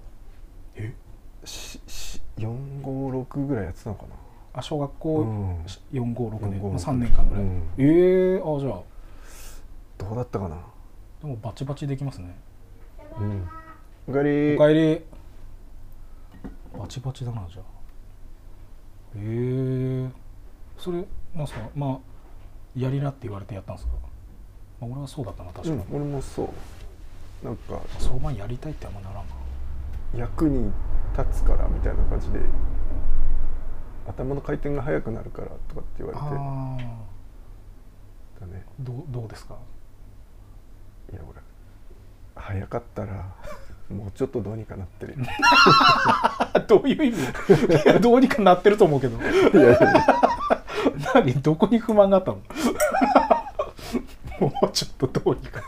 [0.75, 0.93] え？
[1.45, 1.80] しし
[2.37, 4.09] 456ぐらいやってたのかな。
[4.53, 5.61] あ小学校うん。
[5.93, 7.51] 456年、456まあ、3年間ぐらい、うん。
[7.77, 7.83] え
[8.37, 8.81] えー、あじゃあ。
[9.97, 10.57] どうだったかな。
[11.21, 12.35] でもバチバチできますね。
[13.19, 13.47] うん。
[14.07, 14.55] おかえり。
[14.55, 15.05] おかえり。
[16.77, 17.65] バチバチだなじゃあ。
[19.15, 20.09] ええー、
[20.77, 21.03] それ
[21.35, 21.69] なんすか？
[21.75, 21.99] まあ
[22.75, 23.93] やりなって言われてやったんですか、
[24.79, 27.45] まあ、俺はそうだったな確かに、うん、俺もそう。
[27.45, 29.23] なんかそろばんやりたいってあんまならんな。
[30.15, 30.71] 役に
[31.17, 32.39] 立つからみたいな感じで
[34.07, 36.23] 頭の回転が速くなるからとかって言われて。
[36.23, 36.77] あ
[38.41, 38.65] だね。
[38.81, 39.55] ーどうどうですか？
[41.11, 41.39] いや俺
[42.35, 43.25] 早かったら
[43.93, 45.25] もうちょっとどうにかなってるよ。
[46.67, 47.17] どういう意味？
[47.21, 47.23] い
[47.85, 49.17] やどうにかなってると思うけど。
[49.21, 49.21] い
[49.61, 49.79] やいや
[51.13, 51.33] 何？
[51.41, 52.37] どこに不満があったの？
[54.39, 55.61] もうちょっとどうにか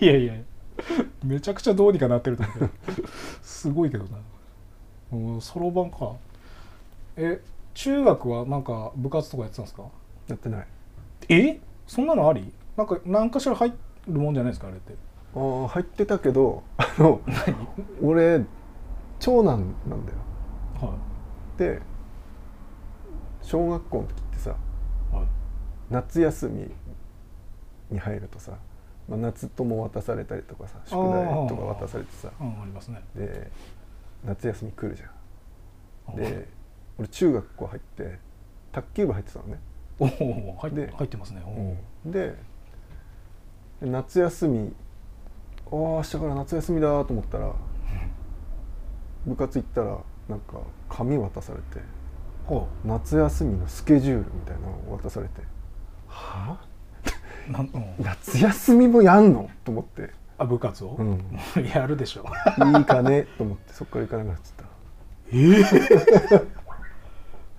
[0.00, 0.34] いやいや。
[1.24, 3.08] めちゃくちゃどうにかなってると思うけど。
[3.42, 4.18] すごいけどな
[5.40, 6.12] そろばんか。
[7.16, 7.40] え
[7.74, 9.84] 中学はなんか部活とかやってたんですか？
[10.28, 10.66] やってない。
[11.28, 11.60] え？
[11.86, 12.52] そんなのあり？
[12.76, 13.72] なんか何かしら入
[14.08, 14.94] るもんじゃないですかあれって。
[15.34, 17.20] あー入ってたけどあの
[18.02, 18.42] 俺
[19.20, 20.18] 長男なんだよ。
[20.80, 20.94] は
[21.58, 21.80] で
[23.42, 25.26] 小学校の時ってさいはい。
[25.90, 26.70] 夏休み
[27.90, 28.52] に入るとさ、
[29.08, 33.02] まあ、夏友渡されたりとかさ宿題とか渡されてさうんありますね。
[33.14, 33.50] で
[34.24, 35.10] 夏休み来るじゃん。
[36.16, 36.48] うんで
[36.98, 38.18] 俺中学校入って
[38.72, 39.58] 卓球部入ってたのね。
[39.98, 41.42] おお入っで入ってますね。
[42.06, 42.34] で
[43.80, 44.74] 夏休み
[45.66, 47.52] ああ明日から夏休みだと思ったら
[49.26, 49.98] 部活行ったら
[50.28, 51.84] なんか紙渡されて
[52.46, 55.42] ほ夏休みのスケジュールみたいなのを渡されて。
[56.08, 56.58] は
[57.52, 57.64] あ、
[57.98, 59.50] 夏休みもやんの？
[59.64, 61.20] と思って、あ部活を、うん、
[61.74, 62.24] やるでしょ。
[62.78, 64.64] いいかねと思ってそっから行かなくなっちゃった。
[65.32, 66.36] え？
[66.36, 66.42] え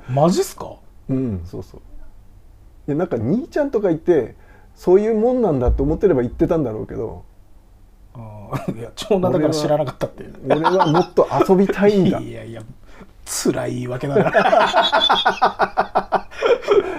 [0.13, 0.75] マジっすか？
[1.09, 1.81] うんそうそう。
[2.87, 4.35] いやなんか兄ちゃんとかいて
[4.75, 7.23] そういうもんなんだと思ってれば言ってたんだろうけど。
[8.13, 12.19] あーいや長男だから知らなかったって俺はもっと遊びたいんだ。
[12.19, 12.61] いやいや
[13.25, 16.27] 辛い言い訳だな。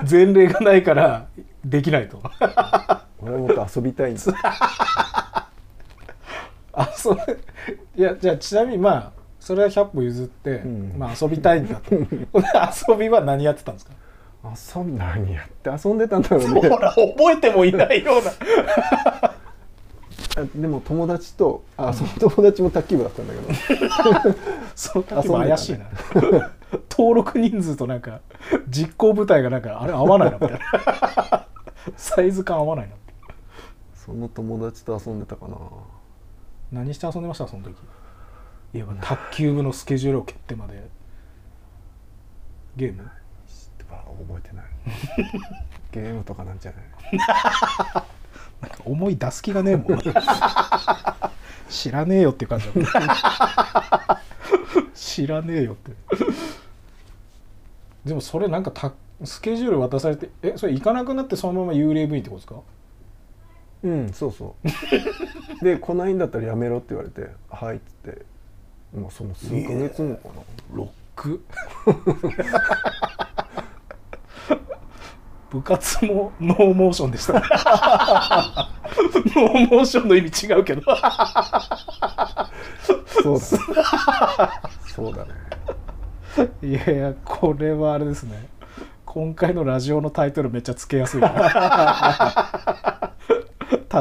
[0.08, 1.26] 前例がないから
[1.64, 2.22] できないと。
[3.20, 4.20] 俺はもっとと遊びたいんだ
[6.80, 7.20] あそれ
[7.96, 10.94] いやじゃあちなみにまあそれは100歩譲って、うん。
[10.98, 11.94] まあ遊びたいんだと。
[12.92, 13.92] 遊びは何やってたんですか？
[14.78, 16.68] 遊ん何やって遊んでたんだろうね。
[16.68, 18.30] ほら覚えてもいないような。
[20.36, 23.40] あでも友達とあその友達も卓球部だったんだけ
[24.28, 24.34] ど。
[24.76, 25.86] その時も怪しいな、
[26.90, 28.20] 登録人数となんか
[28.68, 31.46] 実行部隊がなんかあれ合わないなみたいな
[31.96, 32.94] サイズ感合わないな
[33.94, 35.56] その友達と遊んでたかな
[36.72, 37.74] 何して遊んでましたその時？
[38.74, 40.88] いや卓球部のスケジュールを蹴ってまで。
[42.76, 43.10] ゲーム？
[44.28, 44.64] 覚えてない。
[45.92, 46.82] ゲームとかなんじゃない？
[48.60, 49.98] なんか思い出す気がねえもん。
[51.68, 52.66] 知らねえよっていう感じ
[54.94, 55.92] 知らねえよって。
[58.04, 58.92] でもそれなんかた
[59.24, 62.60] スケジュール渡されてえそれ行かなくなってそのまま幽霊部員ってことですか？
[63.84, 64.68] うんそうそう。
[65.64, 68.22] で来ないんだったらやめろって言われて「はい」っつって。
[68.96, 70.40] もうその数ヶ月後かな、
[70.72, 71.44] ロック？
[75.50, 77.34] 部活もノーモーションでした。
[77.34, 77.44] ノー
[79.70, 80.82] モーションの意味違うけど。
[83.22, 83.50] そうだね。
[84.94, 85.30] そうだね。
[86.62, 88.48] いやいやこれはあれですね。
[89.04, 91.28] 今回のラジオのタイトルめっちゃつけやすいな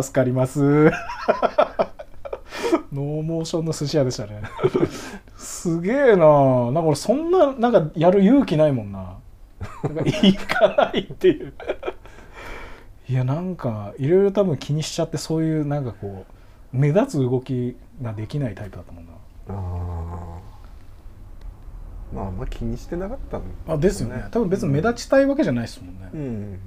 [0.03, 0.91] 助かります。
[2.91, 4.41] ノーモーションの寿司屋でしたね。
[5.37, 6.71] すげえな。
[6.71, 9.17] なんか俺そんななんかやる勇気ないもんな。
[9.83, 11.53] なんか行かないっていう。
[13.09, 16.25] いやなんかいろいろ多分気にしちゃってそういうなんかこ
[16.73, 19.11] う目立つ動きができないタイプだったもんな。
[19.49, 22.15] あー。
[22.15, 24.25] まああんま気にしてなかったんだあですよね。
[24.31, 26.59] 多分別に目立ちたいわけじゃないですもんね、うん。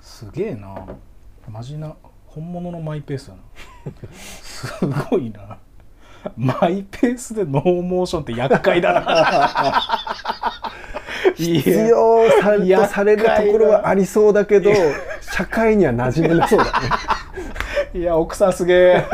[0.00, 0.86] すげえな
[1.48, 1.94] マジな
[2.26, 3.40] 本物のマイペースだな。
[4.12, 5.58] すごいな。
[6.36, 10.00] マイペースでノーモーションって厄介だな。
[11.36, 14.70] い必や要さとされるところはありそうだけど
[15.20, 16.70] 社会には馴染めなそうだね。
[17.94, 19.04] いや奥さんすげえ。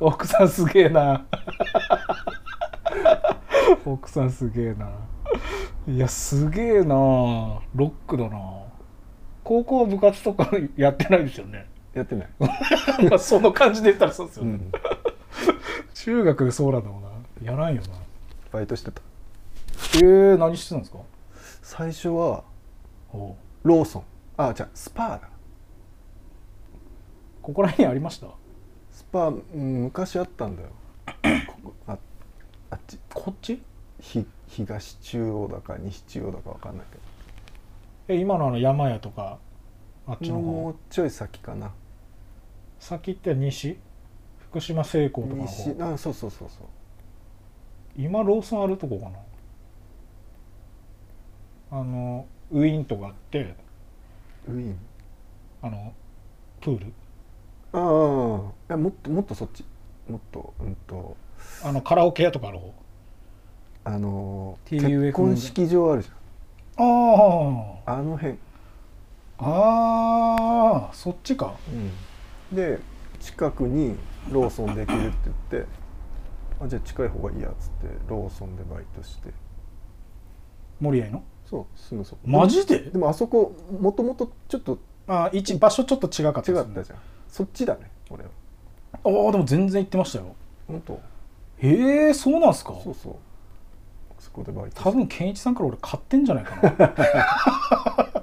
[0.00, 1.24] 奥さんすげえな。
[3.84, 4.88] 奥さんすげえな。
[5.86, 6.94] いやすげえな。
[7.74, 8.38] ロックだな
[9.50, 11.66] 高校は部活とかやってないですよね。
[11.92, 14.72] やってない、 まあその感じで言ったらそうですよね、うん、
[15.92, 17.08] 中学でそうなんだもんな。
[17.42, 17.88] やらんよな。
[18.52, 19.02] バイトしてた。
[19.96, 20.98] えー、何してたんですか？
[21.62, 22.44] 最初は
[23.12, 24.04] ローソン。
[24.36, 25.28] あじゃあスパーだ。
[27.42, 28.28] ここら辺にありました？
[28.92, 30.68] スパー、うん昔あったんだよ。
[31.48, 31.98] ここあ
[32.70, 33.00] あっち。
[33.12, 33.60] こっち？
[33.98, 36.98] ひ東中央だか西中央だかわかんないけ
[38.12, 39.38] え今のあの山屋とか
[40.06, 40.52] あっちどの方？
[40.52, 41.70] もうちょい先かな。
[42.80, 43.78] 先って西？
[44.38, 46.66] 福島製鋼とかの西方あそうそうそうそう。
[47.96, 49.18] 今ローソンあるとこかな？
[51.78, 53.54] あのウィンとかあって
[54.48, 54.78] ウィーン？
[55.62, 55.92] あの
[56.60, 56.86] プール？
[57.72, 57.82] ああい
[58.70, 59.64] やもっともっとそっち？
[60.08, 61.16] もっとうんと。
[61.62, 62.74] あのカラオケ屋とかある方？
[63.84, 66.19] あの結婚式場あるじあゃん
[66.82, 68.38] あの辺、
[69.38, 71.54] あああそっちか。
[72.52, 72.78] で
[73.20, 73.96] 近くに
[74.30, 75.16] ローソンできるって
[75.50, 75.70] 言って
[76.60, 79.30] あじゃあ近い方がいいやっつってローソンでバイトして。
[80.80, 81.22] 森合の？
[81.44, 82.22] そうすぐそこ。
[82.24, 82.78] マジで？
[82.78, 86.60] でもあそこもともとちょっとあ一場所ちょっと違かったね。
[86.62, 86.98] ったじゃん。
[87.28, 88.30] そっちだね俺は。
[88.92, 90.34] ああでも全然行ってましたよ。
[90.66, 90.98] 本当。
[91.58, 92.72] へえそうなんすか？
[92.82, 93.16] そうそう
[94.20, 98.22] そこでバイト多分健一さんから俺買ってんじゃないかな。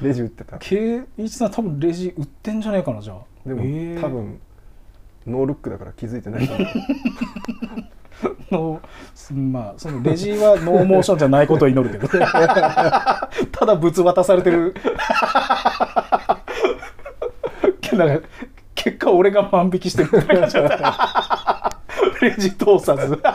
[0.00, 0.56] レジ売ってた。
[0.58, 3.16] 健一さん多分レジ売ってんじゃないかなじゃあ。
[3.44, 4.00] でも、へー。
[4.00, 4.40] 多分
[5.26, 6.68] ノールックだから気づいてないと思う。
[8.50, 8.80] の
[9.14, 12.06] すまあそのレジはノーモーションじゃないことを祈るけど。
[12.16, 14.74] ただ物渡されてる。
[18.74, 21.55] 結果俺が万引きしてるみたいな感じだった
[22.20, 23.20] レジ通さず。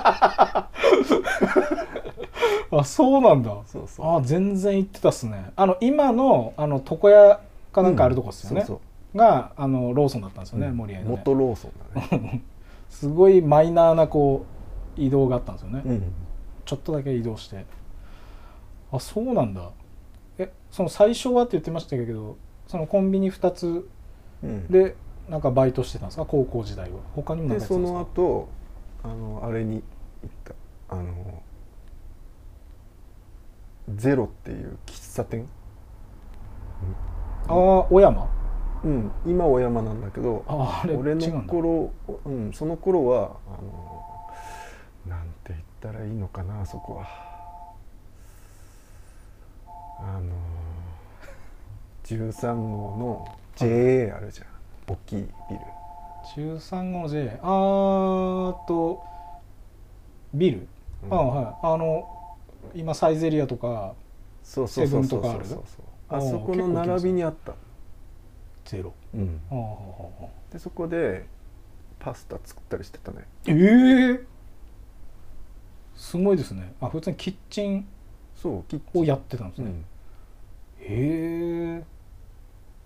[2.74, 3.56] あそうなんだ。
[3.66, 4.18] そうそう。
[4.18, 5.52] あ全然行ってたっすね。
[5.56, 7.42] あの今のあの床屋
[7.72, 8.80] かなんかあるとこっすよね、うんそう
[9.14, 12.42] があのローソンだったんですよね、そう森合の、ね、元ローソンだね、
[12.90, 14.46] すごいマイナーなこ
[14.98, 16.14] う移動があったんですよね、うん、
[16.64, 17.66] ちょっとだけ移動して。
[18.90, 19.70] あそうなんだ。
[20.38, 23.90] えその最初はって言ってましたけどそのコンビニ2つ
[24.44, 24.96] うん、で
[25.30, 26.26] なんかバイトしてたんですか？
[26.26, 26.98] 高校時代は。
[27.14, 28.22] 他にも何でそかやってたんですか？
[28.22, 28.48] の後
[29.04, 29.84] あのあれに
[30.24, 30.54] 行った。
[30.90, 31.42] あの
[33.96, 35.48] ゼロっていう喫茶店？
[37.48, 37.56] ああ
[37.90, 38.30] 小山？
[38.84, 39.12] うん。
[39.26, 41.92] 今小山なんだけどあああれ俺の頃
[42.26, 42.52] うん。
[42.54, 47.08] その頃はあのなんて言ったらいいのかなあそこは。
[50.00, 50.32] あの
[52.06, 54.48] 13号の JA あるじゃん。
[54.88, 55.62] 大きいビル
[56.36, 59.04] 13号 J あーっと
[60.34, 60.68] ビル、
[61.04, 61.14] うん。
[61.14, 61.56] ああはい。
[61.64, 62.38] あの
[62.74, 63.94] 今サイゼリアとか
[64.44, 65.46] セブンとかある？
[65.46, 65.86] そうそう
[66.18, 67.54] あそこの並びにあった、
[68.66, 68.94] ゼロ。
[69.14, 69.40] うん、
[70.52, 71.26] でそこで
[72.00, 73.28] パスタ作ったりしてたね。
[73.48, 74.20] ええ
[75.96, 76.74] すごいですね。
[76.82, 77.88] あ普通にキッチン
[78.36, 79.02] そうキッチン。
[79.02, 79.86] をやってたんですね、うん。
[80.80, 81.84] へえ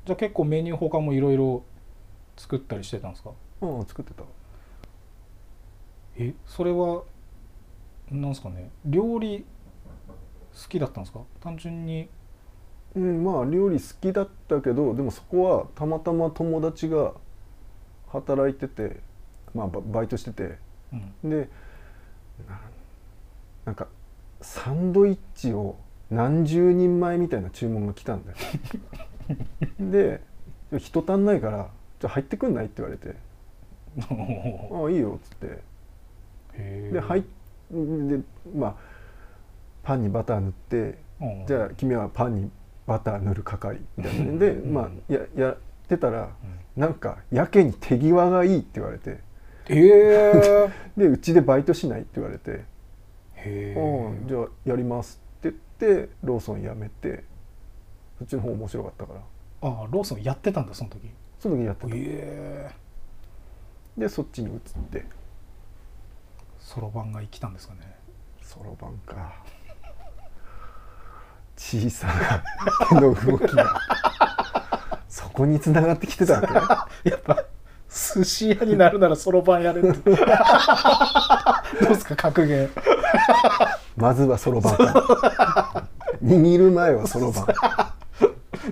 [0.06, 1.64] じゃあ結構メニュー他もいろいろ
[2.38, 3.32] 作ったりしてたんですか？
[3.62, 4.24] うん作ってた。
[6.18, 7.04] えそれは
[8.12, 8.70] なんですかね？
[8.86, 9.46] 料理
[10.54, 11.22] 好きだったんですか？
[11.42, 12.10] 単純に。
[12.96, 17.14] うんまあ料理好きだったけどでもそこはたまたま友達が
[18.08, 19.02] 働いてて
[19.54, 20.58] まあババイトしてて。
[21.24, 21.30] うん。
[21.30, 21.50] で
[22.48, 22.62] な
[23.66, 23.88] なんか
[24.42, 25.76] サンドイッチを
[26.12, 28.38] 何十人前みたいな注文が来たんだよ。
[29.92, 30.22] で
[30.78, 31.70] 「人足んないから
[32.06, 33.16] じゃあ入ってくんない?」って言われて
[34.00, 35.76] 「ああいいよ」っつって。
[36.92, 37.24] で入っ
[37.72, 38.20] で
[38.56, 38.76] まあ
[39.84, 42.52] パンにバター塗ってうんじゃあ君はパンに
[42.86, 44.32] バター塗る係みたいな。
[44.32, 44.74] のでうん。
[44.74, 46.30] まあややってたら
[46.78, 46.82] うん。
[46.82, 49.20] なんかやけに手際がいいって言われて。
[49.68, 52.64] ええ でうちでバイトしないって言われて。
[53.36, 57.24] へ「うんじゃあやります」って言ってローソン辞めて。
[58.20, 59.20] そっちの方面白かったから。
[59.70, 61.96] ああローソンやってたんだその時その時やってた。
[61.96, 62.76] ええ。
[63.98, 64.60] でそっちに移っ
[64.92, 65.06] て。
[66.60, 67.96] そろばんが生きたんですかね。
[68.42, 69.34] そろばんか。
[71.58, 72.44] 小さな
[72.90, 73.80] 手の動きが。
[75.08, 77.10] そこに繋がってきてたわけ。
[77.10, 77.46] やっぱ
[77.90, 80.12] 寿司屋になるならそろばんやれって。
[80.12, 80.12] ど
[81.86, 82.70] うですか格言。
[83.96, 84.76] まずはそろばん
[86.22, 87.46] 握る前はそろばん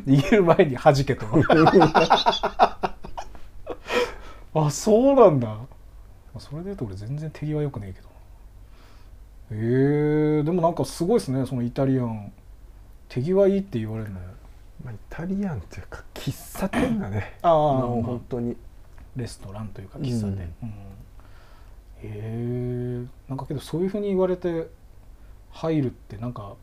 [0.06, 1.26] 逃げる前に弾けと。
[4.56, 5.58] あそうなんだ。
[6.38, 8.10] それで言うと俺全然手際よくねえけど。
[9.52, 12.32] えー、でもなんかすごいですねそのイタリアン。
[13.10, 14.20] 手際いいって言われるの。
[14.84, 17.38] まあ、イタリアンっていうか喫茶店がね。
[17.42, 18.56] ああ本当に。
[19.16, 20.76] レストランというか喫茶店、うんうん。
[22.02, 24.68] へえなんかけどそういうふうに言われて
[25.52, 26.56] 入るってなんか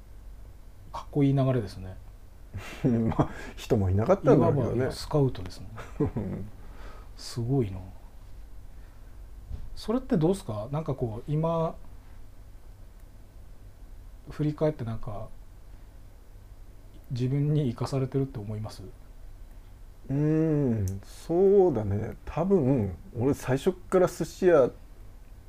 [0.93, 1.97] かっこいい流れですね
[2.85, 4.87] まあ人もいなかったんだけどね。
[4.87, 5.63] ばスカウトです
[6.01, 6.45] もん
[7.17, 7.79] すごいな。
[9.77, 10.69] それってどうですか？
[10.71, 11.75] なんかこう今
[14.31, 15.29] 振り返ってなんか
[17.11, 18.83] 自分に生かされてるって思います？
[20.09, 22.17] うんそうだね。
[22.25, 24.71] 多分俺最初っから寿司屋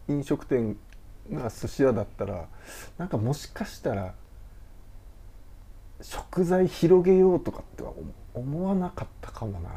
[0.08, 0.78] 飲食店
[1.32, 2.48] が寿司屋だったら
[2.98, 4.14] なんかもしかしたら
[6.02, 9.70] 食材広げようとかっては思思わなかったかもな。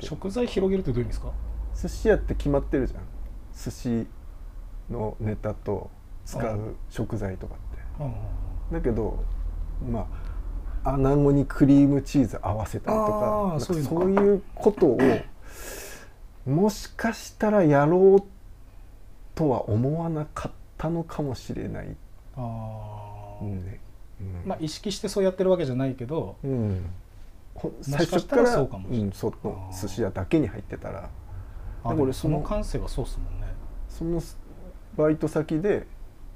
[0.00, 1.32] 食材広げるってどういう意味ですか？
[1.74, 3.02] 寿司屋って決まってるじゃん。
[3.54, 4.06] 寿司
[4.90, 5.90] のネタと
[6.24, 8.02] 使う食材とかって。
[8.02, 8.14] うん
[8.72, 9.22] だけど
[9.88, 10.08] ま
[10.82, 14.98] あ穴子にクリームチーズ合わせたりとあかそういうことを
[16.46, 18.22] もしかしたらやろう
[19.34, 21.96] とは思わなかったのかもしれない、ね
[22.36, 23.80] うん
[24.44, 26.90] まあ意識してそうやってるわけじゃないけどうん、
[27.82, 29.06] 最初からそうかもしれない。
[29.06, 31.10] うん、その寿司屋だけに入ってたら。
[31.84, 33.46] あでもそのの感性はそうっすもんね。
[33.88, 34.20] その
[34.96, 35.86] バイト先で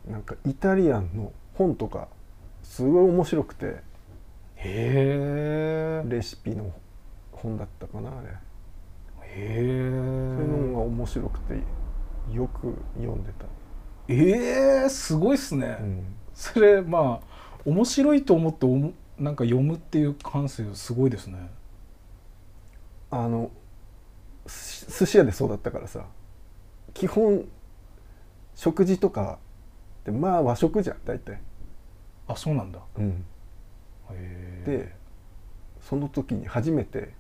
[0.09, 2.09] なんかイタリアンの本とか
[2.63, 3.89] すごい面白くて。
[4.63, 6.71] へえレシピの
[7.33, 8.29] 本だったかなあれ。
[9.23, 11.55] へそういうえのが面白くて
[12.31, 13.47] よく読んでた、
[14.09, 16.05] えー、すごいっすね、うん。
[16.35, 17.30] それまあ
[17.65, 21.51] 面白いと思っておもなんか読むっていう感性すごいですね。
[23.11, 23.51] あの
[24.47, 26.07] す寿司屋でそうだったからさ。
[26.95, 27.45] 基本
[28.55, 29.39] 食事とか
[30.03, 31.41] ってまあ和食じゃん大体、
[32.27, 32.81] あそうなんだ。
[32.99, 33.25] うん、
[34.65, 34.95] で
[35.81, 37.11] その時に初めて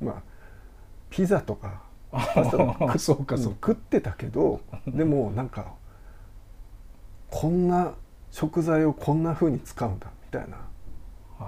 [0.00, 0.22] まあ
[1.10, 1.82] ピザとか
[2.12, 3.68] パスタとか そうかそうか。
[3.68, 5.72] 食ってたけどでもなんか
[7.30, 7.94] こんな
[8.34, 10.56] 食材をこんな風に使うんだみたいな。
[11.38, 11.46] あ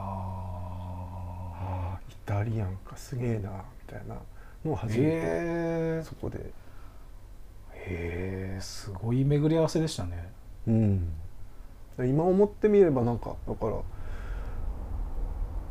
[1.52, 3.56] あーイタリアンかすげえなみ
[3.88, 4.14] たいな
[4.64, 5.20] のをあ初めてへ
[5.98, 6.52] えそこで、へ
[7.74, 10.30] えすごい巡り合わせでしたね。
[10.68, 11.12] うん、
[11.98, 13.78] 今思ってみればなんかだから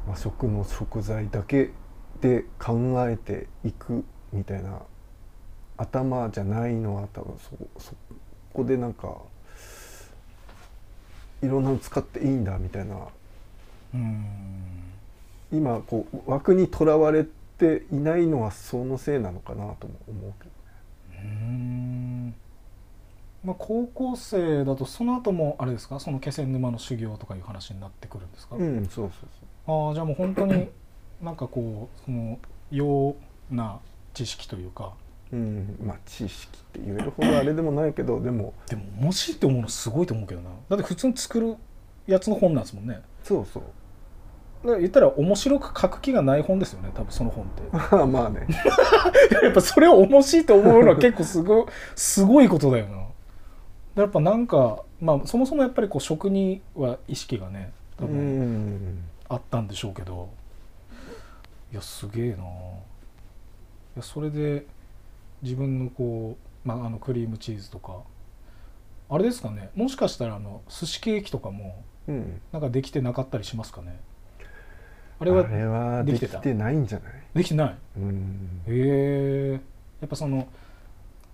[0.09, 1.71] 和食の食材だけ
[2.19, 4.03] で考えていく
[4.33, 4.81] みたいな
[5.77, 7.51] 頭じゃないのは多分そ
[7.81, 7.95] そ
[8.51, 9.17] こでなんか
[11.41, 12.95] いろんなの使っていいんだみたいな。
[13.93, 14.25] うん。
[15.51, 17.25] 今こう枠にとらわれ
[17.57, 20.51] ていないのはそのせいなのかなとも思うけど
[21.23, 22.35] うん。
[23.43, 25.99] まあ高校生だとその後もあれですか？
[25.99, 29.11] その気仙沼の修行とかいう話になってくるんですか、うんそう
[29.65, 30.67] そうああじゃあもう本当に
[31.21, 32.39] なんかこうその
[32.71, 33.15] よ
[33.51, 33.79] うな
[34.13, 40.49] 知識というかそううんまあ知識って言えるほどあれでもないけどでもでも面白いって思うのすごいと思うけどな。
[40.69, 41.55] だって普通に作る
[42.07, 43.01] やつの本なんですもんね。
[43.23, 43.63] そうそう。
[44.63, 47.61] だから言ったら面白く書く気がない本ですよね多分その本って。
[48.07, 48.47] まあね。
[49.43, 51.65] やっぱそれを面白いと思うのは結構すごい
[51.95, 54.03] すごいことだよな。
[54.03, 58.99] やっぱなんかまあそもそもやっぱりこう食には意識がね多う分ん。
[59.27, 60.29] あったんでしょうけど。
[61.71, 62.35] いやすげえな。
[62.35, 62.37] い
[63.97, 64.65] やそれで
[65.45, 68.01] 自分のこう、まあ、あのクリームチーズとか。
[69.07, 69.69] あれですかね。
[69.75, 72.41] もしかしたらあの寿司ケーキとかもうん。
[72.51, 73.99] なんかできてなかったりしますかね。
[74.39, 74.43] あ
[75.21, 76.39] あれはできてた？
[76.39, 77.13] できてないんじゃない？
[77.35, 77.77] できてない？
[77.97, 78.61] うん。
[78.67, 79.51] へえ。
[80.01, 80.47] やっぱその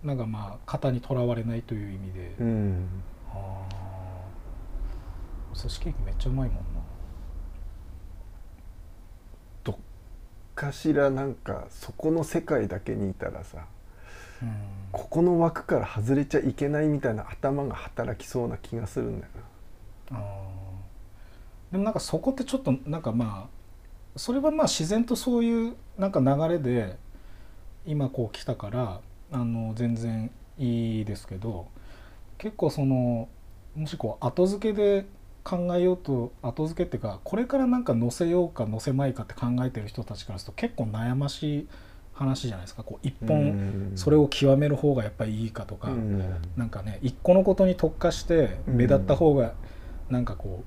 [0.03, 2.87] なんかまあ型にとらわれないという意味で、うん。
[3.33, 3.65] あ
[5.53, 6.61] あ寿司ケーキめっちゃうまいもんな。
[9.63, 9.77] どっ
[10.55, 13.63] かしらなんかそこの世界だけにいたらさうん
[14.91, 19.31] ここの枠から外れちゃいけないみたいな頭が働きそうな気がするんだよ
[20.11, 21.71] あー。
[21.71, 26.97] でもなんかそこってちょっとなんかまあそれはまあ自然とそういうなんか流れで
[27.85, 31.67] 今こう来たからあの全然いいですけど
[32.37, 33.29] 結構その
[33.75, 35.05] もしこう後付けで
[35.43, 41.67] 考えようと後付けっていうかこれからなんか載せようか載せまいかって考えてる人たちからすると結構悩ましい
[42.21, 42.83] 話じゃないですか。
[42.83, 46.19] こう一な本それを極める方がやっぱりいいかとか、うん。
[46.55, 49.53] なんかね一個のことに特化して目立った方が
[50.09, 50.63] なんかこ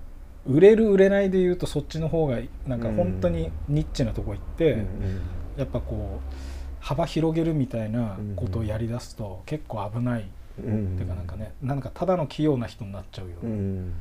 [0.47, 5.21] う売れる売れないで言うとそっちの方がなんか本当にニッチなとこ行って、うん
[5.57, 6.35] やっぱこう
[6.81, 10.23] 幅広げるみたいなことをやりだすと結構危ない。
[10.23, 10.25] っ
[10.59, 10.97] うん。
[10.97, 13.95] ていうかなんかねなんかただの器用な人になっちゃうよ、うん。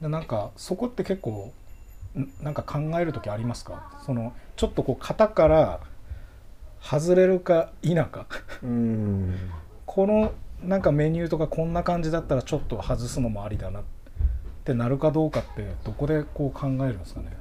[0.00, 1.52] でなんかそこって結構
[2.18, 3.98] んなんか考える時ありますか？
[4.04, 5.80] そのちょっとこう型から
[6.84, 8.26] 外れるか否か。
[8.62, 9.34] うん。
[9.86, 10.32] この
[10.62, 13.80] なんかメニューとかこんな感じだったらちょっと外すのもありだな。
[13.80, 13.82] っ
[14.64, 17.36] てなるかどうかってどこでこう考えるんですかね。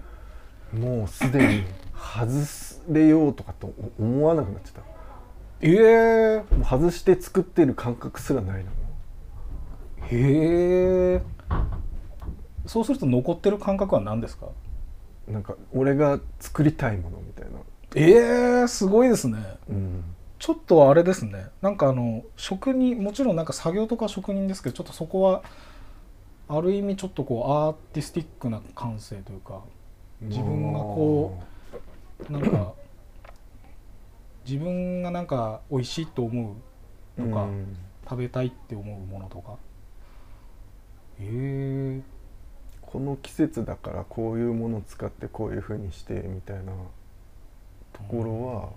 [0.73, 1.63] もうすでに
[1.93, 2.31] 外
[2.93, 4.81] れようとかと思わなくなっちゃった。
[5.61, 8.71] ええもう外して作ってる感覚すらないの
[10.07, 11.21] へえ
[12.65, 14.47] そうすると残ってる感覚は何ですか？
[15.27, 17.51] なんか俺が作りたいものみたいな
[17.95, 19.37] ええすごいですね。
[19.69, 20.03] うん。
[20.39, 21.47] ちょっとあれですね。
[21.61, 25.43] なんかあの職人もちろんなんか作業とか職人ですけどちょっとそこは
[26.49, 29.61] ある意味ちょっとこうアーティスティックな感性というか
[30.21, 31.41] 自分がこ
[32.29, 32.73] なんか
[34.45, 36.55] 自分がなんか美味しいと思
[37.17, 37.77] うとか、うん。
[38.03, 39.55] 食べたいって思うものとか。
[41.19, 42.01] ええ
[42.81, 46.73] この季節だからこういうものを使ってこういうふうにしてみたいな
[47.93, 48.69] ところは、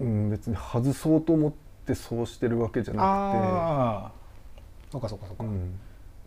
[0.00, 1.52] うん、別に外そうと思っ
[1.86, 4.12] てそうしてるわけじゃなああ
[4.90, 5.78] そうかそうかそうか、くて、うん、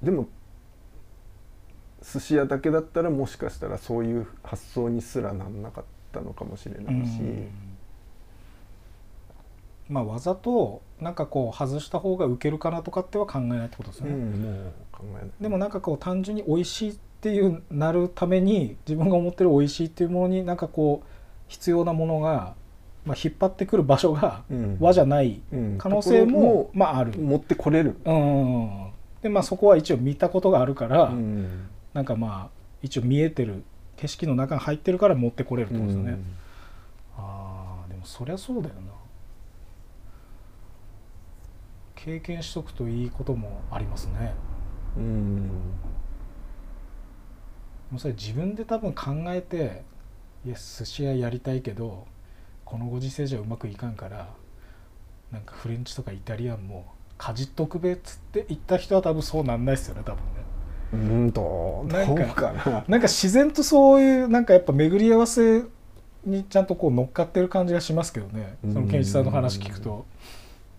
[0.02, 0.28] でも
[2.02, 7.50] 寿司屋だけだったらもしかしたらそういう発想にすらなんなかったのかもしれないし、うん。
[9.90, 15.24] まあわざとなんかこう外した方がウケるかなとかっては考えないってことですよね、うんもう考えない。
[15.40, 21.08] でもなんかこう単純に美味しいっていうなるために自分が思ってる美味しいっていうものになんかこう
[21.48, 22.54] 必要なものが、
[23.06, 27.20] まあ、引っ張ってくる場所がうん和じゃないうん可能性もまああるろ。
[27.20, 28.88] 持ってこれる、うん
[29.22, 33.64] でまあそこは一応見たことがあるから、うんなんかまあ一応見えてる
[33.96, 36.18] 景色の中に入ってるから持ってこれるってことですよね。
[37.16, 38.82] ああでもそりゃそうだよな。
[41.96, 44.34] 経験しとくといいこともありますね。
[44.98, 45.50] うん
[47.92, 49.84] もうそれ自分で多分考えて
[50.46, 52.06] いや寿司屋やりたいけど
[52.66, 54.30] このご時世じゃうまくいかんから
[55.32, 56.86] なんかフレンチとかイタリアンも
[57.18, 60.24] かじっとくべっつって言った人は多分そうなんないですよね多分ね。
[60.94, 62.06] うんどうな。
[62.06, 65.64] んかななんか自然とそういうなんかやっぱ巡り合わせ
[66.26, 68.58] にちゃんとこう乗っかってる感じがしますけどね。
[68.62, 70.06] その健一さんの話聞くと。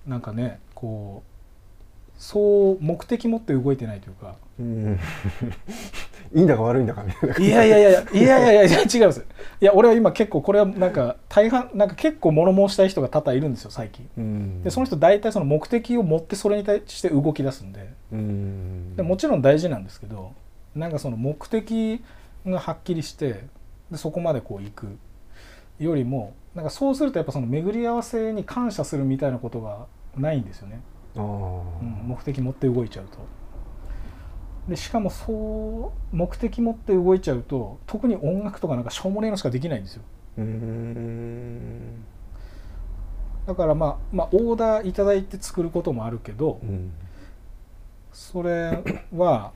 [0.06, 1.33] なんかねこう
[2.16, 4.36] そう目的持って動いてないというか。
[4.58, 4.98] うん。
[6.34, 9.24] いいんだか悪いんだかみたいないやいやいやいやいやいやいや違います。
[9.60, 14.08] いや俺は今結構これはなんか大半なんか結構物申したい人が多々いるんですよ最近。
[14.16, 14.62] うん。
[14.62, 17.90] でその人大体その目的を持ってそれに対して動き出すんで。
[18.12, 18.96] うん。
[18.96, 20.32] でもちろん大事なんですけど
[20.74, 22.02] なんかその目的
[22.46, 23.44] がはっきりして
[23.90, 24.98] でそこまでこう行く。
[25.78, 29.86] よりもなんかそうするとやっぱその巡り合わせに感謝するみたいなことが
[30.16, 30.80] ないんですよね、
[31.16, 33.18] うん、目的持って動いちゃうと。
[34.68, 40.02] でしかもそう目的持って動いちゃうと特に音楽とかなんかしょうもねえのしかできないんですよ。
[40.38, 42.04] うん。
[43.46, 46.92] だからまあまあオーダーいただいて作ることもあるけどうん。
[48.12, 48.82] それ
[49.14, 49.52] は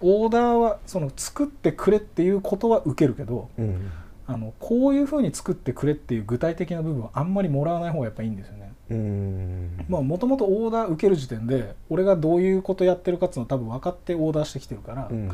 [0.00, 3.90] オーダーはその作ってくれっていうことは受けるけどうん。
[4.28, 8.69] あのこういうふうに作ってくれっていう具体的な部分はあんまりもらわない方がやっぱいいんですよね。
[8.90, 9.86] うん。
[9.88, 15.30] まあもともとオーダー受ける時点で俺がどういうことやってるかっていうのを多分分かってオーダーしてきてるから、うん。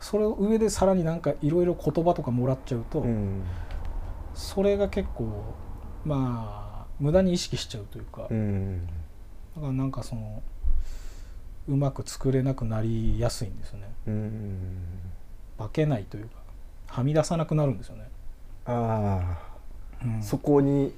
[0.00, 3.42] それを上でさらになんかいろいろ言葉とかもらっちゃうと、うん。
[4.34, 5.30] それが結構
[6.04, 8.88] まあ無駄に意識しちゃうというか、だうん。
[9.54, 10.42] からなんかその
[11.68, 13.88] うまく作れなくなりやすいんですよね。
[14.08, 14.58] うん。
[15.58, 16.36] 化けないというか
[16.88, 18.08] はみ出さなくなるんですよね。
[18.66, 19.38] あ
[20.02, 20.22] あ、うん。
[20.22, 20.92] そこに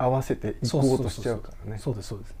[0.00, 1.78] 合わせていこうとしちゃうからね。
[1.78, 2.34] そうですそうです。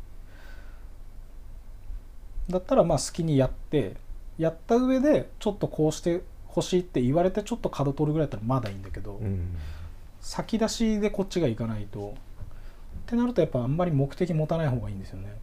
[2.48, 3.96] だったらまあ好きにやって
[4.38, 9.56] やった上でちょっとこうしてほしいって言われてちょっと角取るぐらいだったらまだいいんだけど、うん
[10.22, 15.10] 先出しでこっちがいかないとってなるとやっぱあんまり目的持たない方がいいんです。
[15.10, 15.34] よね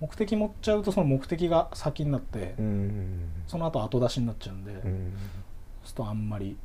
[0.00, 5.12] 目的持っちゃうとその目的が先になって、うんその後後出しになっちゃうんで、うん
[5.84, 5.92] そうす。
[5.92, 6.56] るとあんまり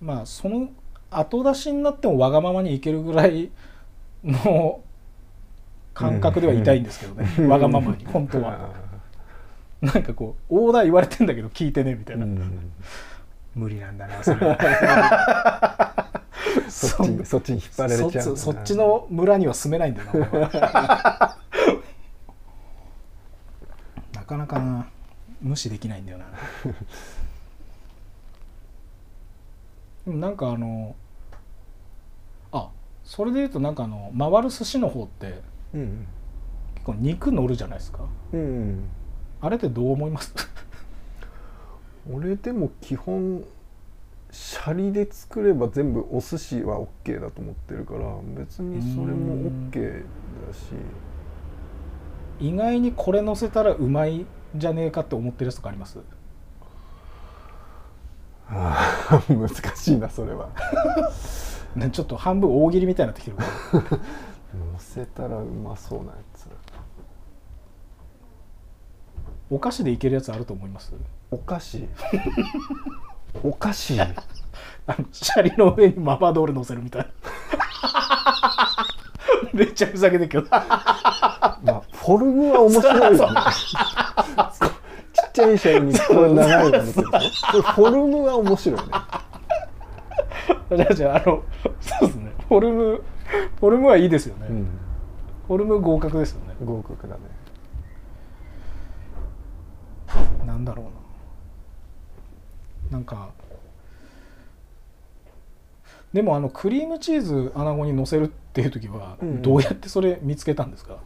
[0.00, 0.70] まあその
[1.10, 3.50] 後出しになってもわがままにいけるぐらい
[4.24, 4.80] の
[5.94, 8.04] 感覚ではいたいんですけどね、わがままに。
[8.06, 8.70] 本当は。
[9.80, 12.72] なんかこうオーダー言われてんだけど聞いてねみたいな、うん。
[13.54, 16.04] 無理なんだなそれは。
[16.68, 18.24] そっちにそっちに引っ張られちゃう。
[18.24, 20.26] そそっちの村には住めないんだよな
[24.14, 24.86] なかなかな。
[25.42, 26.26] 無視できないんだよな
[30.10, 30.94] でもなんかあの
[32.52, 32.70] あ
[33.04, 35.40] それで言うとなんかあの回る寿司の方って
[35.74, 36.06] うん
[36.74, 38.00] 結構肉乗るじゃないですか。
[38.32, 38.88] うん
[39.40, 40.34] あれってどう思います？
[42.12, 43.44] 俺でも基本
[44.30, 48.00] シャリで作れば全部お寿司は OK だと思ってるから
[48.36, 50.04] 別にそれも OK
[50.48, 50.72] だし。
[52.40, 55.98] 意外にこれ乗せたらうまいんじゃねえかって思ってるやつとかあります？
[59.28, 60.48] 難しいなそれは。
[61.76, 63.50] ねちょっと半分大喜利みたいになってきてるから。
[63.92, 66.48] 乗せたらうまそうなやつ。
[69.50, 70.92] お菓子でいけるやつあると思います？
[71.30, 71.88] お菓子？
[73.42, 74.00] お菓子？
[74.00, 74.06] あ
[74.98, 77.08] のシャリの上にママドール乗せるみたいな。
[79.52, 80.46] めっちゃふざけてるけど。
[80.50, 83.40] まあフォルムは面白いよね。
[83.40, 83.72] ち
[85.30, 88.86] っちゃいシャリにこれ長いの乗せるでフォルムは面白いね。
[90.76, 91.42] じゃあじゃああの
[91.80, 92.32] そうですね。
[92.48, 93.02] フォルム
[93.60, 94.66] フォルムはいいですよね、うん。
[95.46, 96.54] フォルム合格ですよね。
[96.64, 97.20] 合格だね。
[100.46, 100.86] なんだろう
[102.92, 102.98] な。
[102.98, 103.30] なんか
[106.12, 109.42] でもあのクリームチーズ穴子に乗せるっていう時はうん。
[109.42, 110.96] どうやってそれ見つけたんですか、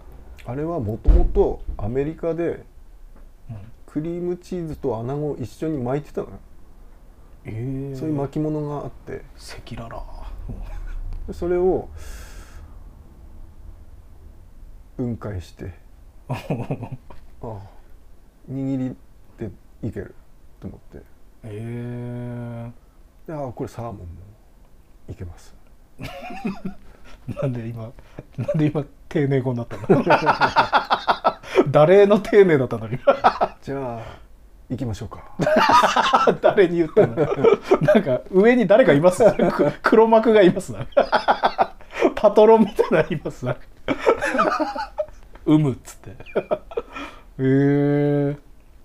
[0.47, 2.65] あれはもともとアメリカで
[3.51, 3.57] うん
[3.95, 6.33] クリームチーズと穴子を一緒に巻いてたのよ、
[7.45, 7.97] ええ。
[7.97, 9.25] そういう巻物があって。
[9.37, 10.05] 赤裸々、
[11.29, 11.89] でそれを
[14.97, 15.73] 分解して。
[16.29, 16.35] あ
[17.41, 17.61] あ。
[18.51, 18.97] 握り
[19.39, 19.53] で
[19.87, 20.17] いける
[20.59, 21.03] と思って。
[21.45, 22.73] え。
[23.29, 24.07] でああこれサーモンも
[25.09, 25.55] いけます。
[26.01, 26.05] え
[27.41, 27.93] なんで今
[28.39, 31.14] なんで今丁寧語になったの？
[31.69, 32.99] 誰の丁寧だったのに。
[33.63, 34.01] じゃあ
[34.71, 36.37] 行きましょうか。
[36.41, 37.15] 誰に言ったの？
[37.17, 39.25] なんか上に誰かいます？
[39.53, 40.87] く黒幕がいますな。
[42.15, 43.57] パトロンみたいなのいますな。
[45.47, 46.11] うむっつって。
[46.11, 46.15] へ
[47.39, 48.37] え。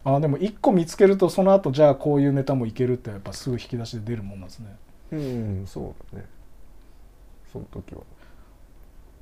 [0.04, 4.76] あでも一個見つけるとその後じゃあこういうネタもいけるってやっぱすぐ引き出しで出るもんなんですね。
[5.12, 6.26] うんそうだね。
[7.52, 8.02] その時は。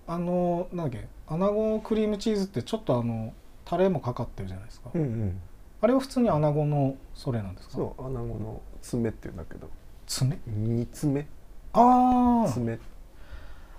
[0.07, 1.07] あのなんだっけ？
[1.27, 3.33] 穴子クリームチーズってちょっとあの
[3.67, 5.41] タレもかかってるじゃないですか、うんうん。
[5.81, 7.75] あれは普通に穴子のそれなんですか？
[7.75, 9.69] そう穴子の爪っていうんだけど
[10.05, 10.39] 爪？
[10.47, 11.27] 煮爪。
[11.73, 12.53] あー。
[12.53, 12.79] 爪。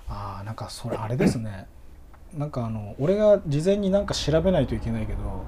[0.09, 1.67] あーなんかそれあれですね。
[2.37, 5.45] なんかあの俺が事前になんか調べないといけないけど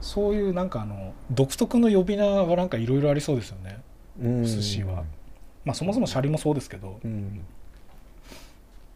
[0.00, 3.82] そういうなんかあの独特の呼び名がなんかいろいろありそうですよね。
[4.22, 4.44] うん。
[4.44, 5.04] 寿司は。
[5.66, 6.98] まあそもそもシャリもそうですけど。
[7.04, 7.44] うん。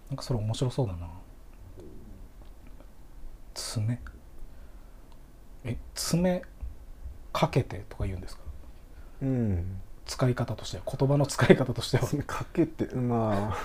[0.08, 1.06] なんかそれ面白そうだな。
[3.54, 4.00] 爪
[5.64, 6.42] え爪
[7.32, 8.42] かけてとか言うんですか？
[9.22, 9.80] うん。
[10.04, 12.04] 使い方としては言葉の使い方としては。
[12.04, 13.56] 爪かけてまあ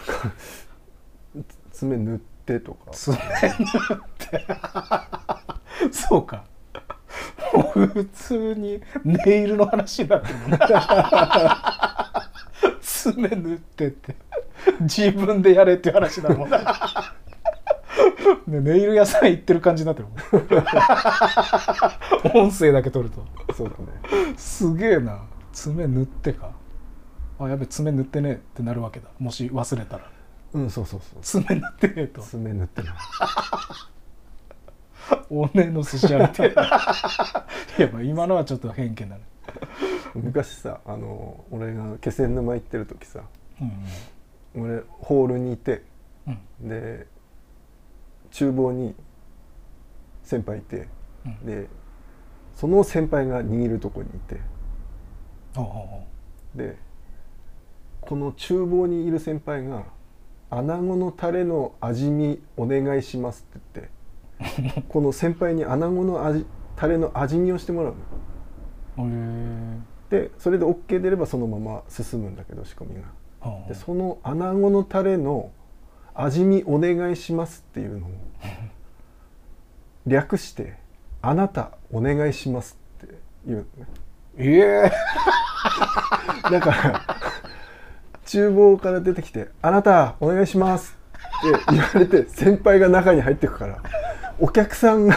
[1.72, 2.92] 爪塗ってとか。
[2.92, 3.58] 爪塗っ
[4.18, 4.46] て。
[5.92, 6.44] そうか。
[7.54, 12.32] もう普通にネイルの話になってるもん な
[12.82, 14.16] 爪塗ってって。
[14.82, 16.50] 自分でやれっていう話だもん
[18.48, 20.18] な ねネイル屋さん行ってる感じになってるもん。
[22.48, 23.26] 音声だけ取ると。
[23.54, 24.34] そうだね。
[24.38, 25.22] すげえな。
[25.54, 26.52] 爪塗ってか。
[27.40, 29.10] あやべ爪塗ってねえってなるわけだ。
[29.20, 30.10] もし忘れたら。
[30.54, 31.20] うんそうそうそう。
[31.22, 32.22] 爪塗ってねえと。
[32.22, 32.94] 爪塗ってない。
[35.30, 36.64] おねの寿司屋みたいな。
[37.78, 39.22] いやまあ今のはちょっと偏見だね。
[40.16, 43.22] 昔さあの俺が気仙沼行ってる時さ
[43.62, 44.64] うん。
[44.64, 45.84] 俺ホールにいて
[46.28, 46.70] うん。
[46.70, 47.08] で
[48.32, 48.96] 厨房に
[50.24, 50.88] 先輩いて
[51.26, 51.46] うん。
[51.46, 51.68] で
[52.56, 54.40] その先輩が握るとこにいて。
[55.56, 56.08] ほうほうほ
[56.56, 56.78] で
[58.02, 59.84] この厨房にいる先輩が
[60.50, 63.90] 「穴子のタレの味見お願いします」って
[64.40, 67.96] 言って この先輩に穴子の味タレの味見をしてもらう
[69.04, 73.08] のでそれで OK 出ればそのまま進むんだけど仕込みが。
[73.68, 75.52] でその穴子のタレの
[76.20, 78.10] 味見お願いしますっていうのを
[80.08, 80.74] 略して
[81.22, 83.14] 「あなたお願いします」って
[83.46, 83.60] 言う。
[83.78, 83.90] のね
[84.38, 84.92] ええ。
[86.52, 87.02] だから
[88.26, 90.98] 厨房から出てきて「あなたお願いします」
[91.50, 93.78] って言われて先輩が中に入ってくから
[94.40, 95.16] お客さんが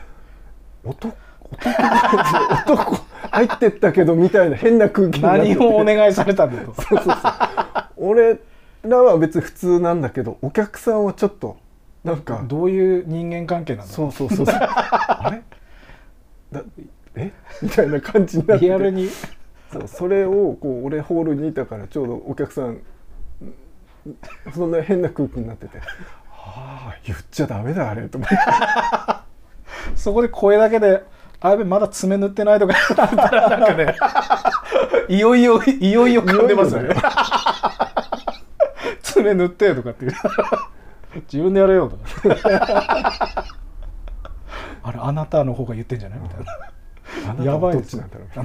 [0.82, 1.14] 「男
[1.52, 2.98] 男男
[3.30, 5.54] 入ってったけど」みたいな変な空気になってて。
[5.56, 6.74] 何をお願いされたんだと。
[6.80, 7.14] そうそうそう。
[7.96, 8.38] 俺
[8.84, 11.56] らは別に普通なんだけどお客さんはちょっと
[12.04, 14.54] なんかどういう人間関係なんだそうそうそうそう。
[14.58, 15.42] あれ？
[16.50, 16.62] だ
[17.14, 17.32] え？
[17.62, 18.66] みたいな感じになってて。
[18.66, 19.08] リアルに？
[19.72, 22.80] そうそれをこう俺ホールにいたからちょうどお客さん
[24.54, 25.78] そんな変な空気になってて
[26.28, 28.36] 「はあ言っちゃダメだあれ」と思って。
[29.96, 31.04] そこで声だけで
[31.40, 33.96] 「あやべまだ爪塗ってない」とか言ったらなんかね
[35.08, 36.94] いよいよいよいよ噛んでますよね
[39.22, 40.12] 爪塗ってとかっていう。
[41.30, 41.96] 自分でやれよと。
[41.96, 42.04] か
[44.84, 46.38] あれあなたの方が言ってんじゃないみたい
[47.36, 47.44] な。
[47.44, 48.28] やばはいどっですなんだろう。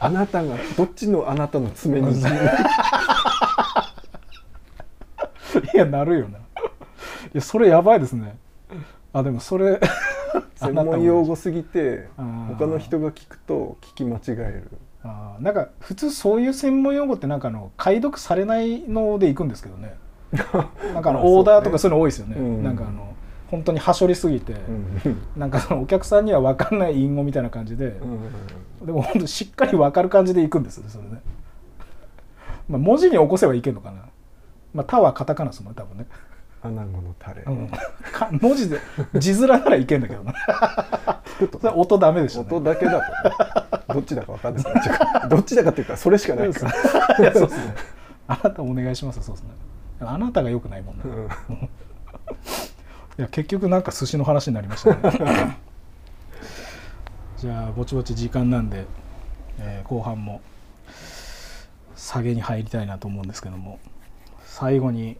[0.00, 2.20] あなたがどっちのあなたの爪に。
[2.20, 2.24] い
[5.74, 6.38] やなるよな。
[6.38, 6.42] い
[7.34, 8.36] やそれやばいですね。
[9.12, 9.80] あでもそれ
[10.56, 14.32] 専門用語すぎて他の人が聞くと聞き間違え
[14.64, 14.70] る
[15.04, 19.94] あーなんか普通そういう専門用語ってなんかあの解読されないのでいくんですけどね。
[20.94, 22.62] なんかあのオーダーとかそういうの多いですよね、うん。
[22.62, 23.14] なんかあの
[23.50, 24.54] 本当にはしょりすぎて、
[25.04, 25.22] うん。
[25.36, 27.88] なんかそのお客さんには分かんない隠語みたいな感じで、
[28.80, 28.86] うん。
[28.86, 30.90] でも本当しっかり分かる感じでいくんですよね。
[30.90, 31.20] それね、
[32.68, 33.98] まあ、文字に起こせばいけるのかな。
[34.72, 36.06] まあ「た」はカタカナですもんね多分ね、
[36.62, 38.78] 穴子のタレ、うん、か文字で
[39.14, 40.32] 字面ならいけんだけどな。
[41.40, 44.64] 聞くと音ダメでしょ、ね、音だけだと、ね、どっちだか分かんない。
[44.64, 44.92] ですね
[45.28, 47.18] どっちだかっていうかそれしかないから。
[47.18, 47.74] いやそうで すね。
[48.28, 49.50] あなたお願いしますそうですね。
[50.00, 51.26] あなたがよくないもんね、うん。
[51.58, 51.68] い
[53.18, 55.58] や結局なんか寿司の話になりましたね。
[57.38, 58.86] じゃあぼちぼち時間なんで、
[59.58, 60.40] えー後半も
[61.96, 63.78] 下げに入りたいなと思うんですけども
[64.44, 65.18] 最後に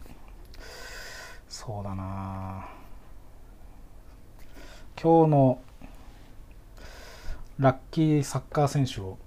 [1.65, 2.67] そうだな。
[5.01, 5.61] 今日の
[7.57, 9.17] ラッキーサッカー選手を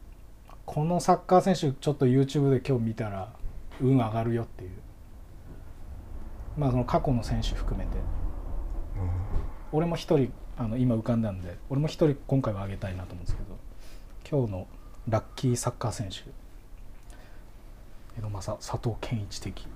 [0.66, 3.32] このサッカー選手ちょっと YouTube で今日見たら
[3.80, 4.70] 運上がるよっていう。
[6.58, 7.96] まあその過去の選手含めて。
[9.72, 13.42] 俺も一人あの今浮かんだんで俺も一人今回は挙げたいなと思うんですけ
[14.30, 14.66] ど今日の
[15.08, 16.16] ラッキーサッカー選手。
[18.18, 19.66] 江戸正佐藤健一的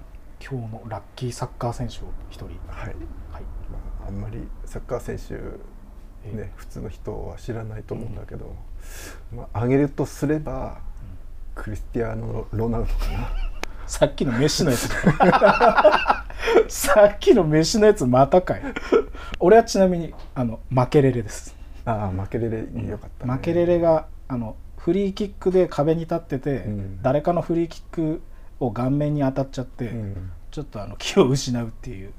[0.40, 1.98] 今日のラッキーサッカー選手を
[2.30, 2.46] 一人。
[2.68, 3.42] はい、はい。
[3.70, 5.34] まあ、あんまりサッカー選手
[6.24, 8.54] えね普通の人は知らないと思うんだけど、
[9.34, 10.80] まあ、挙げるとすれば、
[11.54, 13.28] クリスティアーノ・ロナウドかな。
[13.86, 14.88] さっきの飯のやつ。
[16.68, 18.62] さっきの飯のやつまたかい
[19.40, 21.56] 俺はちなみにあの負けレレです。
[21.84, 27.02] ああ負けれれよかった、ね、負けレレがあのフリーキックで壁に立ってて、うん。
[27.02, 28.22] 誰かのフリーキック
[28.60, 30.30] を顔面に当たっちゃって、うん。
[30.50, 32.12] ちょっとあの気を失うっていう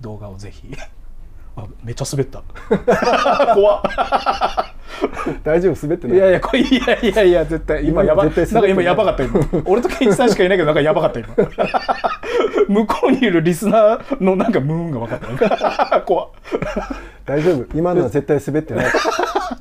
[0.00, 0.70] 動画をぜひ。
[1.56, 2.42] あめっちゃ滑った。
[3.54, 3.82] 怖っ。
[5.42, 5.82] 大丈夫？
[5.82, 6.16] 滑ってない？
[6.16, 9.40] いやいやこれいやいやいや絶対今やばなんか今やばかった今。
[9.64, 11.28] 俺とケンイチさんしかいないけどなんかやばかった今。
[12.68, 15.20] 向こうにいるリスナーのなんかムーンが分かっ
[15.90, 16.00] た。
[16.06, 16.28] 怖っ。
[17.24, 17.66] 大丈夫？
[17.76, 18.86] 今のは絶対滑ってない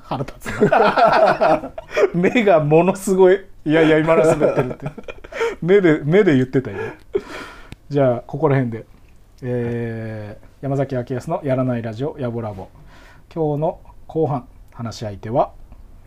[0.03, 1.71] 腹立つな。
[2.13, 4.87] 目がものすごいいやいや今のは滑ってるって。
[5.61, 6.77] 目で目で言ってたよ。
[7.89, 8.85] じゃあここら辺で、
[9.43, 12.69] えー山崎明康の「やらないラジオやぼラボ」
[13.31, 15.51] 今日の後半話し相手は、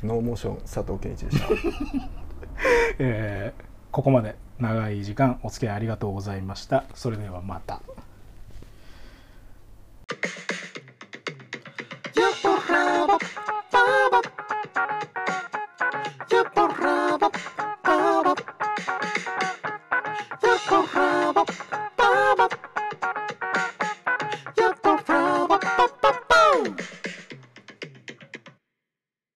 [0.03, 1.47] ノーモーション佐藤健一でした。
[2.99, 6.85] えーここまで長い時間お付き合いありがとうございました。
[6.95, 7.81] それではまた。
[13.89, 14.21] borraba.
[16.31, 17.31] Ya borraba.